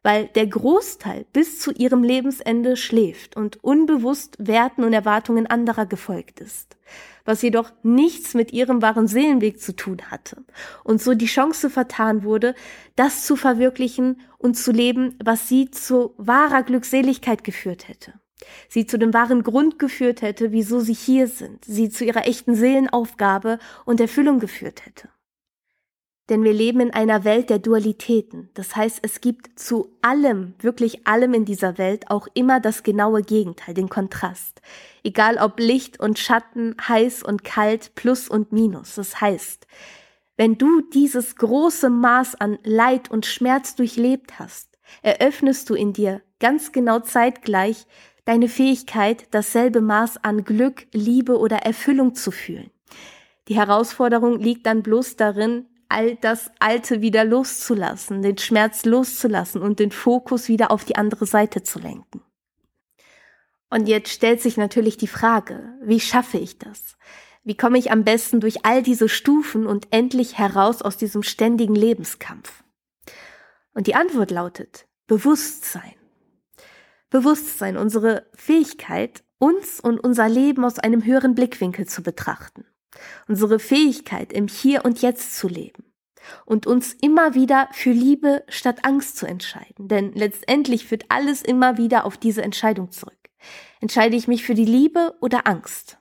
Weil 0.02 0.26
der 0.28 0.46
Großteil 0.46 1.26
bis 1.32 1.58
zu 1.58 1.72
ihrem 1.72 2.02
Lebensende 2.02 2.76
schläft 2.76 3.36
und 3.36 3.62
unbewusst 3.64 4.36
Werten 4.38 4.84
und 4.84 4.92
Erwartungen 4.92 5.46
anderer 5.46 5.86
gefolgt 5.86 6.40
ist 6.40 6.76
was 7.28 7.42
jedoch 7.42 7.70
nichts 7.82 8.32
mit 8.32 8.52
ihrem 8.54 8.80
wahren 8.80 9.06
Seelenweg 9.06 9.60
zu 9.60 9.76
tun 9.76 9.98
hatte 10.10 10.42
und 10.82 11.02
so 11.02 11.14
die 11.14 11.26
Chance 11.26 11.68
vertan 11.68 12.24
wurde, 12.24 12.54
das 12.96 13.26
zu 13.26 13.36
verwirklichen 13.36 14.22
und 14.38 14.56
zu 14.56 14.72
leben, 14.72 15.14
was 15.22 15.46
sie 15.46 15.70
zu 15.70 16.14
wahrer 16.16 16.62
Glückseligkeit 16.62 17.44
geführt 17.44 17.86
hätte. 17.86 18.14
Sie 18.68 18.86
zu 18.86 18.98
dem 18.98 19.12
wahren 19.12 19.42
Grund 19.42 19.78
geführt 19.78 20.22
hätte, 20.22 20.52
wieso 20.52 20.80
sie 20.80 20.94
hier 20.94 21.26
sind, 21.26 21.64
sie 21.66 21.90
zu 21.90 22.06
ihrer 22.06 22.26
echten 22.26 22.54
Seelenaufgabe 22.54 23.58
und 23.84 24.00
Erfüllung 24.00 24.38
geführt 24.38 24.86
hätte. 24.86 25.10
Denn 26.28 26.44
wir 26.44 26.52
leben 26.52 26.80
in 26.80 26.92
einer 26.92 27.24
Welt 27.24 27.48
der 27.48 27.58
Dualitäten. 27.58 28.50
Das 28.52 28.76
heißt, 28.76 29.00
es 29.02 29.20
gibt 29.22 29.58
zu 29.58 29.96
allem, 30.02 30.54
wirklich 30.60 31.06
allem 31.06 31.32
in 31.32 31.46
dieser 31.46 31.78
Welt 31.78 32.10
auch 32.10 32.28
immer 32.34 32.60
das 32.60 32.82
genaue 32.82 33.22
Gegenteil, 33.22 33.74
den 33.74 33.88
Kontrast. 33.88 34.60
Egal 35.08 35.38
ob 35.38 35.58
Licht 35.58 35.98
und 35.98 36.18
Schatten, 36.18 36.76
heiß 36.86 37.22
und 37.22 37.42
kalt, 37.42 37.94
Plus 37.94 38.28
und 38.28 38.52
Minus. 38.52 38.96
Das 38.96 39.22
heißt, 39.22 39.66
wenn 40.36 40.58
du 40.58 40.82
dieses 40.82 41.36
große 41.36 41.88
Maß 41.88 42.34
an 42.34 42.58
Leid 42.62 43.10
und 43.10 43.24
Schmerz 43.24 43.74
durchlebt 43.74 44.38
hast, 44.38 44.68
eröffnest 45.00 45.70
du 45.70 45.74
in 45.74 45.94
dir 45.94 46.20
ganz 46.40 46.72
genau 46.72 47.00
zeitgleich 47.00 47.86
deine 48.26 48.50
Fähigkeit, 48.50 49.28
dasselbe 49.30 49.80
Maß 49.80 50.22
an 50.24 50.44
Glück, 50.44 50.86
Liebe 50.92 51.38
oder 51.38 51.56
Erfüllung 51.60 52.14
zu 52.14 52.30
fühlen. 52.30 52.70
Die 53.48 53.56
Herausforderung 53.56 54.38
liegt 54.38 54.66
dann 54.66 54.82
bloß 54.82 55.16
darin, 55.16 55.64
all 55.88 56.16
das 56.16 56.50
Alte 56.58 57.00
wieder 57.00 57.24
loszulassen, 57.24 58.20
den 58.20 58.36
Schmerz 58.36 58.84
loszulassen 58.84 59.62
und 59.62 59.78
den 59.78 59.90
Fokus 59.90 60.48
wieder 60.48 60.70
auf 60.70 60.84
die 60.84 60.96
andere 60.96 61.24
Seite 61.24 61.62
zu 61.62 61.78
lenken. 61.78 62.20
Und 63.70 63.88
jetzt 63.88 64.10
stellt 64.10 64.40
sich 64.40 64.56
natürlich 64.56 64.96
die 64.96 65.06
Frage, 65.06 65.74
wie 65.82 66.00
schaffe 66.00 66.38
ich 66.38 66.58
das? 66.58 66.96
Wie 67.44 67.56
komme 67.56 67.78
ich 67.78 67.90
am 67.90 68.04
besten 68.04 68.40
durch 68.40 68.64
all 68.64 68.82
diese 68.82 69.08
Stufen 69.08 69.66
und 69.66 69.88
endlich 69.90 70.38
heraus 70.38 70.82
aus 70.82 70.96
diesem 70.96 71.22
ständigen 71.22 71.74
Lebenskampf? 71.74 72.64
Und 73.72 73.86
die 73.86 73.94
Antwort 73.94 74.30
lautet 74.30 74.86
Bewusstsein. 75.06 75.94
Bewusstsein, 77.10 77.76
unsere 77.76 78.26
Fähigkeit, 78.34 79.22
uns 79.38 79.80
und 79.80 79.98
unser 79.98 80.28
Leben 80.28 80.64
aus 80.64 80.78
einem 80.78 81.04
höheren 81.04 81.34
Blickwinkel 81.34 81.86
zu 81.86 82.02
betrachten 82.02 82.64
unsere 83.26 83.58
Fähigkeit, 83.58 84.32
im 84.32 84.48
Hier 84.48 84.84
und 84.84 85.02
Jetzt 85.02 85.36
zu 85.36 85.48
leben 85.48 85.84
und 86.44 86.66
uns 86.66 86.92
immer 86.94 87.34
wieder 87.34 87.68
für 87.72 87.92
Liebe 87.92 88.44
statt 88.48 88.84
Angst 88.84 89.16
zu 89.16 89.26
entscheiden. 89.26 89.88
Denn 89.88 90.12
letztendlich 90.12 90.86
führt 90.86 91.04
alles 91.08 91.42
immer 91.42 91.78
wieder 91.78 92.04
auf 92.04 92.16
diese 92.16 92.42
Entscheidung 92.42 92.90
zurück. 92.90 93.17
Entscheide 93.80 94.16
ich 94.16 94.28
mich 94.28 94.44
für 94.44 94.54
die 94.54 94.64
Liebe 94.64 95.16
oder 95.20 95.46
Angst? 95.46 95.98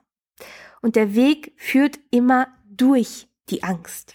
Und 0.80 0.96
der 0.96 1.14
Weg 1.14 1.54
führt 1.56 1.98
immer 2.10 2.48
durch 2.68 3.28
die 3.48 3.62
Angst. 3.62 4.14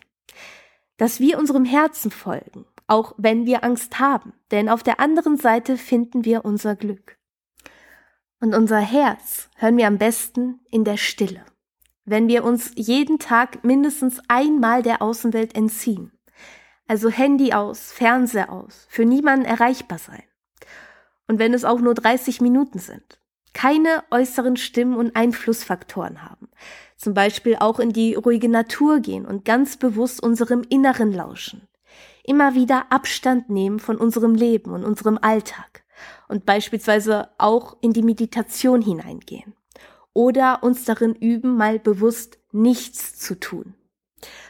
Dass 0.98 1.20
wir 1.20 1.38
unserem 1.38 1.66
Herzen 1.66 2.12
folgen, 2.12 2.66
auch 2.88 3.14
wenn 3.18 3.46
wir 3.46 3.64
Angst 3.64 4.00
haben, 4.00 4.34
denn 4.52 4.70
auf 4.70 4.84
der 4.84 5.00
anderen 5.00 5.38
Seite 5.38 5.78
finden 5.78 6.26
wir 6.26 6.46
unser 6.46 6.76
Glück. 6.76 7.18
Und 8.40 8.54
unser 8.54 8.80
Herz 8.80 9.50
hören 9.56 9.78
wir 9.78 9.88
am 9.88 9.98
besten 9.98 10.60
in 10.70 10.84
der 10.84 10.98
Stille 10.98 11.46
wenn 12.06 12.28
wir 12.28 12.44
uns 12.44 12.72
jeden 12.76 13.20
Tag 13.20 13.64
mindestens 13.64 14.20
einmal 14.28 14.84
der 14.84 15.02
Außenwelt 15.02 15.56
entziehen. 15.56 16.12
Also 16.88 17.10
Handy 17.10 17.54
aus, 17.54 17.92
Fernseher 17.92 18.52
aus, 18.52 18.88
für 18.90 19.06
niemanden 19.06 19.46
erreichbar 19.46 20.00
sein. 20.00 20.24
Und 21.28 21.40
wenn 21.40 21.54
es 21.54 21.64
auch 21.64 21.80
nur 21.80 21.94
30 21.94 22.42
Minuten 22.42 22.80
sind. 22.80 23.20
Keine 23.54 24.04
äußeren 24.12 24.58
Stimmen 24.58 24.96
und 24.96 25.16
Einflussfaktoren 25.16 26.24
haben. 26.24 26.50
Zum 26.98 27.14
Beispiel 27.14 27.58
auch 27.60 27.80
in 27.80 27.94
die 27.94 28.16
ruhige 28.16 28.50
Natur 28.50 29.00
gehen 29.00 29.26
und 29.26 29.46
ganz 29.46 29.78
bewusst 29.78 30.22
unserem 30.22 30.64
Inneren 30.70 31.12
lauschen. 31.12 31.68
Immer 32.24 32.56
wieder 32.56 32.92
Abstand 32.92 33.50
nehmen 33.50 33.80
von 33.80 33.98
unserem 33.98 34.36
Leben 34.36 34.72
und 34.72 34.84
unserem 34.84 35.20
Alltag. 35.22 35.84
Und 36.28 36.46
beispielsweise 36.46 37.30
auch 37.38 37.78
in 37.82 37.94
die 37.94 38.02
Meditation 38.02 38.82
hineingehen 38.82 39.54
oder 40.14 40.64
uns 40.64 40.86
darin 40.86 41.16
üben, 41.16 41.58
mal 41.58 41.80
bewusst 41.80 42.40
nichts 42.52 43.18
zu 43.18 43.40
tun. 43.40 43.76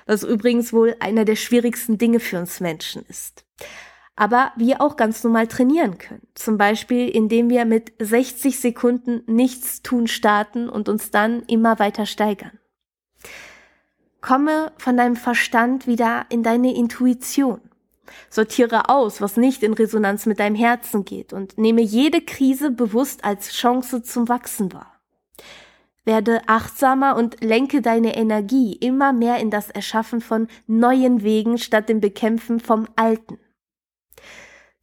Was 0.06 0.24
übrigens 0.24 0.74
wohl 0.74 0.96
einer 1.00 1.26
der 1.26 1.36
schwierigsten 1.36 1.98
Dinge 1.98 2.20
für 2.20 2.40
uns 2.40 2.60
Menschen 2.60 3.06
ist. 3.08 3.46
Aber 4.16 4.52
wir 4.56 4.80
auch 4.80 4.96
ganz 4.96 5.24
normal 5.24 5.48
trainieren 5.48 5.98
können. 5.98 6.28
Zum 6.36 6.58
Beispiel, 6.58 7.10
indem 7.10 7.50
wir 7.50 7.66
mit 7.66 7.94
60 8.00 8.60
Sekunden 8.60 9.24
nichts 9.26 9.82
tun 9.82 10.08
starten 10.08 10.70
und 10.70 10.88
uns 10.88 11.10
dann 11.10 11.42
immer 11.44 11.80
weiter 11.80 12.06
steigern. 12.06 12.60
Komme 14.22 14.72
von 14.78 14.96
deinem 14.96 15.16
Verstand 15.16 15.88
wieder 15.88 16.26
in 16.30 16.44
deine 16.44 16.76
Intuition. 16.76 17.60
Sortiere 18.30 18.90
aus, 18.90 19.22
was 19.22 19.38
nicht 19.38 19.64
in 19.64 19.74
Resonanz 19.74 20.26
mit 20.26 20.40
deinem 20.40 20.56
Herzen 20.56 21.06
geht 21.06 21.34
und 21.34 21.58
nehme 21.58 21.82
jede 21.82 22.22
Krise 22.22 22.72
bewusst 22.72 23.26
als 23.26 23.52
Chance 23.52 24.04
zum 24.04 24.30
Wachsen 24.30 24.74
wahr. 24.74 25.00
Werde 26.06 26.42
achtsamer 26.48 27.16
und 27.16 27.42
lenke 27.44 27.82
deine 27.82 28.16
Energie 28.16 28.74
immer 28.74 29.14
mehr 29.14 29.38
in 29.38 29.50
das 29.50 29.70
Erschaffen 29.70 30.22
von 30.22 30.48
neuen 30.68 31.24
Wegen 31.24 31.58
statt 31.58 31.88
dem 31.88 32.02
Bekämpfen 32.02 32.60
vom 32.60 32.88
Alten. 32.96 33.40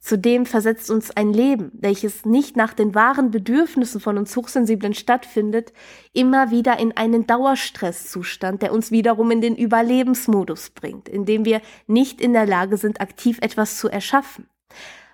Zudem 0.03 0.47
versetzt 0.47 0.89
uns 0.89 1.11
ein 1.11 1.31
Leben, 1.31 1.71
welches 1.73 2.25
nicht 2.25 2.57
nach 2.57 2.73
den 2.73 2.95
wahren 2.95 3.29
Bedürfnissen 3.29 4.01
von 4.01 4.17
uns 4.17 4.35
Hochsensiblen 4.35 4.95
stattfindet, 4.95 5.73
immer 6.11 6.49
wieder 6.49 6.79
in 6.79 6.97
einen 6.97 7.27
Dauerstresszustand, 7.27 8.63
der 8.63 8.73
uns 8.73 8.89
wiederum 8.89 9.29
in 9.29 9.41
den 9.41 9.55
Überlebensmodus 9.55 10.71
bringt, 10.71 11.07
in 11.07 11.25
dem 11.25 11.45
wir 11.45 11.61
nicht 11.85 12.19
in 12.19 12.33
der 12.33 12.47
Lage 12.47 12.77
sind, 12.77 12.99
aktiv 12.99 13.37
etwas 13.41 13.77
zu 13.77 13.89
erschaffen. 13.89 14.47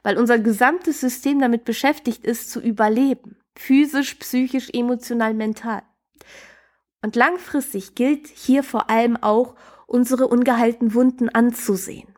Weil 0.03 0.17
unser 0.17 0.39
gesamtes 0.39 1.01
System 1.01 1.41
damit 1.41 1.65
beschäftigt 1.65 2.23
ist, 2.23 2.49
zu 2.49 2.61
überleben. 2.61 3.35
Physisch, 3.57 4.15
psychisch, 4.15 4.69
emotional, 4.71 5.33
mental. 5.33 5.81
Und 7.01 7.17
langfristig 7.17 7.93
gilt 7.93 8.27
hier 8.27 8.63
vor 8.63 8.89
allem 8.89 9.17
auch, 9.17 9.55
unsere 9.85 10.29
ungeheilten 10.29 10.93
Wunden 10.93 11.27
anzusehen 11.27 12.16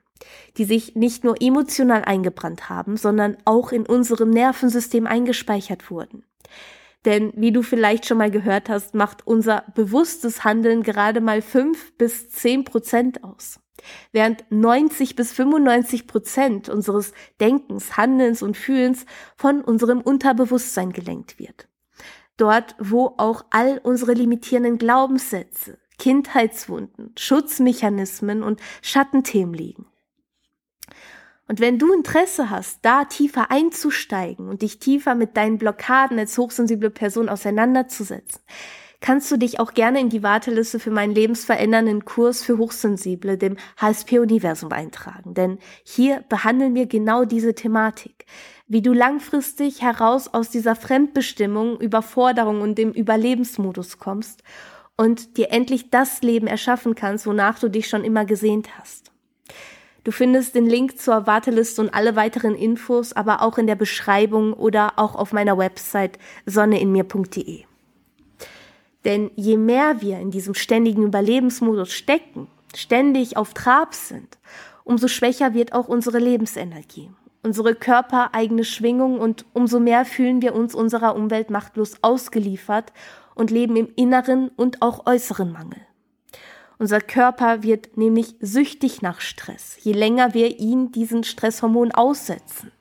die 0.57 0.65
sich 0.65 0.95
nicht 0.95 1.23
nur 1.23 1.41
emotional 1.41 2.03
eingebrannt 2.03 2.69
haben, 2.69 2.97
sondern 2.97 3.37
auch 3.45 3.71
in 3.71 3.85
unserem 3.85 4.29
Nervensystem 4.29 5.07
eingespeichert 5.07 5.89
wurden. 5.89 6.23
Denn 7.05 7.31
wie 7.35 7.51
du 7.51 7.61
vielleicht 7.61 8.05
schon 8.05 8.17
mal 8.17 8.31
gehört 8.31 8.69
hast, 8.69 8.93
macht 8.93 9.25
unser 9.25 9.63
bewusstes 9.73 10.43
Handeln 10.43 10.83
gerade 10.83 11.21
mal 11.21 11.41
fünf 11.41 11.97
bis 11.97 12.29
zehn 12.29 12.65
Prozent 12.65 13.23
aus. 13.23 13.59
Während 14.11 14.43
90 14.49 15.15
bis 15.15 15.31
95 15.31 16.05
Prozent 16.05 16.67
unseres 16.67 17.13
Denkens, 17.39 17.95
Handelns 17.95 18.41
und 18.41 18.57
Fühlens 18.57 19.05
von 19.37 19.61
unserem 19.61 20.01
Unterbewusstsein 20.01 20.91
gelenkt 20.91 21.39
wird. 21.39 21.69
Dort, 22.35 22.75
wo 22.79 23.15
auch 23.17 23.45
all 23.49 23.79
unsere 23.81 24.13
limitierenden 24.13 24.77
Glaubenssätze, 24.77 25.77
Kindheitswunden, 25.97 27.13
Schutzmechanismen 27.17 28.43
und 28.43 28.61
Schattenthemen 28.81 29.53
liegen. 29.53 29.85
Und 31.47 31.59
wenn 31.59 31.79
du 31.79 31.91
Interesse 31.91 32.51
hast, 32.51 32.79
da 32.83 33.05
tiefer 33.05 33.49
einzusteigen 33.49 34.49
und 34.49 34.61
dich 34.61 34.77
tiefer 34.77 35.15
mit 35.15 35.35
deinen 35.35 35.57
Blockaden 35.57 36.19
als 36.19 36.37
hochsensible 36.37 36.91
Person 36.91 37.27
auseinanderzusetzen, 37.27 38.41
kannst 39.01 39.31
du 39.31 39.37
dich 39.37 39.59
auch 39.59 39.73
gerne 39.73 39.99
in 39.99 40.09
die 40.09 40.23
Warteliste 40.23 40.79
für 40.79 40.91
meinen 40.91 41.15
lebensverändernden 41.15 42.05
Kurs 42.05 42.43
für 42.43 42.57
Hochsensible, 42.57 43.37
dem 43.37 43.57
HSP-Universum, 43.77 44.71
eintragen. 44.71 45.33
Denn 45.33 45.57
hier 45.83 46.23
behandeln 46.29 46.75
wir 46.75 46.85
genau 46.85 47.25
diese 47.25 47.55
Thematik. 47.55 48.25
Wie 48.67 48.81
du 48.81 48.93
langfristig 48.93 49.81
heraus 49.81 50.27
aus 50.27 50.49
dieser 50.49 50.75
Fremdbestimmung, 50.75 51.79
Überforderung 51.79 52.61
und 52.61 52.77
dem 52.77 52.91
Überlebensmodus 52.91 53.97
kommst 53.97 54.43
und 54.97 55.37
dir 55.37 55.51
endlich 55.51 55.89
das 55.89 56.21
Leben 56.21 56.45
erschaffen 56.45 56.93
kannst, 56.93 57.25
wonach 57.25 57.57
du 57.57 57.69
dich 57.69 57.87
schon 57.87 58.03
immer 58.03 58.25
gesehnt 58.25 58.77
hast. 58.77 59.08
Du 60.09 60.13
findest 60.13 60.55
den 60.55 60.65
Link 60.65 60.99
zur 60.99 61.27
Warteliste 61.27 61.81
und 61.81 61.93
alle 61.93 62.15
weiteren 62.15 62.55
Infos 62.55 63.13
aber 63.13 63.43
auch 63.43 63.59
in 63.59 63.67
der 63.67 63.75
Beschreibung 63.75 64.53
oder 64.53 64.93
auch 64.95 65.13
auf 65.13 65.33
meiner 65.33 65.55
Website 65.59 66.17
sonneinmir.de. 66.47 67.65
Denn 69.05 69.29
je 69.35 69.57
mehr 69.57 70.01
wir 70.01 70.19
in 70.19 70.31
diesem 70.31 70.55
ständigen 70.55 71.03
Überlebensmodus 71.03 71.93
stecken, 71.93 72.47
ständig 72.73 73.37
auf 73.37 73.53
Trab 73.53 73.93
sind, 73.93 74.39
umso 74.83 75.07
schwächer 75.07 75.53
wird 75.53 75.73
auch 75.73 75.87
unsere 75.87 76.17
Lebensenergie, 76.17 77.11
unsere 77.43 77.75
körpereigene 77.75 78.63
Schwingung 78.63 79.19
und 79.19 79.45
umso 79.53 79.79
mehr 79.79 80.05
fühlen 80.05 80.41
wir 80.41 80.55
uns 80.55 80.73
unserer 80.73 81.15
Umwelt 81.15 81.51
machtlos 81.51 81.97
ausgeliefert 82.01 82.93
und 83.35 83.51
leben 83.51 83.75
im 83.75 83.89
inneren 83.95 84.47
und 84.55 84.81
auch 84.81 85.05
äußeren 85.05 85.51
Mangel. 85.51 85.81
Unser 86.79 87.01
Körper 87.01 87.61
wird 87.61 87.97
nämlich 87.97 88.35
süchtig 88.39 89.01
nach 89.01 89.19
Stress, 89.19 89.75
je 89.81 89.91
länger 89.91 90.33
wir 90.33 90.59
ihn 90.59 90.93
diesen 90.93 91.25
Stresshormon 91.25 91.91
aussetzen. 91.91 92.71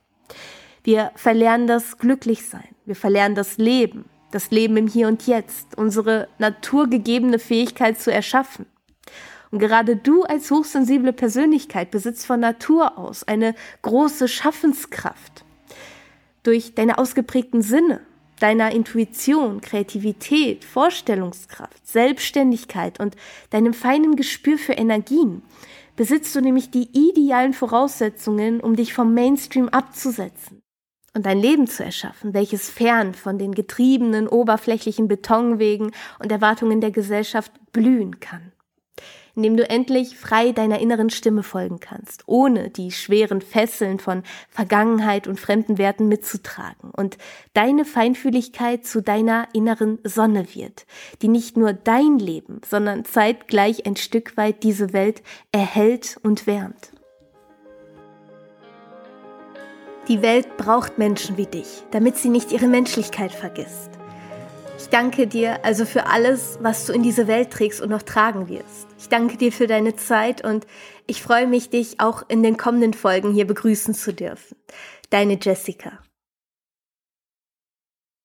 Wir 0.84 1.10
verlernen 1.16 1.66
das 1.66 1.98
Glücklichsein, 1.98 2.76
wir 2.86 2.94
verlernen 2.94 3.34
das 3.34 3.58
Leben, 3.58 4.04
das 4.30 4.52
Leben 4.52 4.76
im 4.76 4.86
Hier 4.86 5.08
und 5.08 5.26
Jetzt, 5.26 5.76
unsere 5.76 6.28
naturgegebene 6.38 7.40
Fähigkeit 7.40 8.00
zu 8.00 8.12
erschaffen. 8.12 8.66
Und 9.50 9.58
gerade 9.58 9.96
du 9.96 10.22
als 10.22 10.48
hochsensible 10.52 11.12
Persönlichkeit 11.12 11.90
besitzt 11.90 12.24
von 12.24 12.38
Natur 12.38 12.98
aus 12.98 13.24
eine 13.24 13.56
große 13.82 14.28
Schaffenskraft. 14.28 15.44
Durch 16.44 16.72
deine 16.76 16.98
ausgeprägten 16.98 17.62
Sinne, 17.62 18.00
deiner 18.38 18.72
Intuition, 18.72 19.60
Kreativität, 19.60 20.64
Vorstellungskraft, 20.64 21.86
Selbstständigkeit 21.86 23.00
und 23.00 23.16
deinem 23.50 23.74
feinen 23.74 24.16
Gespür 24.16 24.58
für 24.58 24.74
Energien 24.74 25.42
besitzt 25.96 26.34
du 26.36 26.40
nämlich 26.40 26.70
die 26.70 26.88
idealen 26.92 27.52
Voraussetzungen, 27.52 28.60
um 28.60 28.76
dich 28.76 28.94
vom 28.94 29.14
Mainstream 29.14 29.68
abzusetzen 29.68 30.62
und 31.14 31.26
ein 31.26 31.38
Leben 31.38 31.66
zu 31.66 31.84
erschaffen, 31.84 32.34
welches 32.34 32.70
fern 32.70 33.14
von 33.14 33.38
den 33.38 33.52
getriebenen 33.52 34.28
oberflächlichen 34.28 35.08
Betonwegen 35.08 35.90
und 36.20 36.30
Erwartungen 36.30 36.80
der 36.80 36.92
Gesellschaft 36.92 37.52
blühen 37.72 38.20
kann 38.20 38.52
indem 39.38 39.56
du 39.56 39.70
endlich 39.70 40.18
frei 40.18 40.50
deiner 40.50 40.80
inneren 40.80 41.10
Stimme 41.10 41.44
folgen 41.44 41.78
kannst, 41.78 42.24
ohne 42.26 42.70
die 42.70 42.90
schweren 42.90 43.40
Fesseln 43.40 44.00
von 44.00 44.24
Vergangenheit 44.50 45.28
und 45.28 45.38
fremden 45.38 45.78
Werten 45.78 46.08
mitzutragen 46.08 46.90
und 46.90 47.18
deine 47.54 47.84
Feinfühligkeit 47.84 48.84
zu 48.84 49.00
deiner 49.00 49.46
inneren 49.52 50.00
Sonne 50.02 50.56
wird, 50.56 50.86
die 51.22 51.28
nicht 51.28 51.56
nur 51.56 51.72
dein 51.72 52.18
Leben, 52.18 52.60
sondern 52.68 53.04
zeitgleich 53.04 53.86
ein 53.86 53.94
Stück 53.94 54.36
weit 54.36 54.64
diese 54.64 54.92
Welt 54.92 55.22
erhält 55.52 56.18
und 56.24 56.48
wärmt. 56.48 56.90
Die 60.08 60.20
Welt 60.20 60.56
braucht 60.56 60.98
Menschen 60.98 61.36
wie 61.36 61.46
dich, 61.46 61.84
damit 61.92 62.16
sie 62.16 62.30
nicht 62.30 62.50
ihre 62.50 62.66
Menschlichkeit 62.66 63.30
vergisst. 63.30 63.90
Ich 64.80 64.88
danke 64.88 65.28
dir 65.28 65.64
also 65.64 65.84
für 65.84 66.06
alles, 66.06 66.58
was 66.60 66.86
du 66.86 66.92
in 66.92 67.04
diese 67.04 67.28
Welt 67.28 67.52
trägst 67.52 67.80
und 67.80 67.90
noch 67.90 68.02
tragen 68.02 68.48
wirst. 68.48 68.87
Ich 68.98 69.08
danke 69.08 69.36
dir 69.36 69.52
für 69.52 69.68
deine 69.68 69.94
Zeit 69.94 70.44
und 70.44 70.66
ich 71.06 71.22
freue 71.22 71.46
mich, 71.46 71.70
dich 71.70 72.00
auch 72.00 72.24
in 72.28 72.42
den 72.42 72.56
kommenden 72.56 72.94
Folgen 72.94 73.32
hier 73.32 73.46
begrüßen 73.46 73.94
zu 73.94 74.12
dürfen. 74.12 74.56
Deine 75.10 75.38
Jessica. 75.40 76.00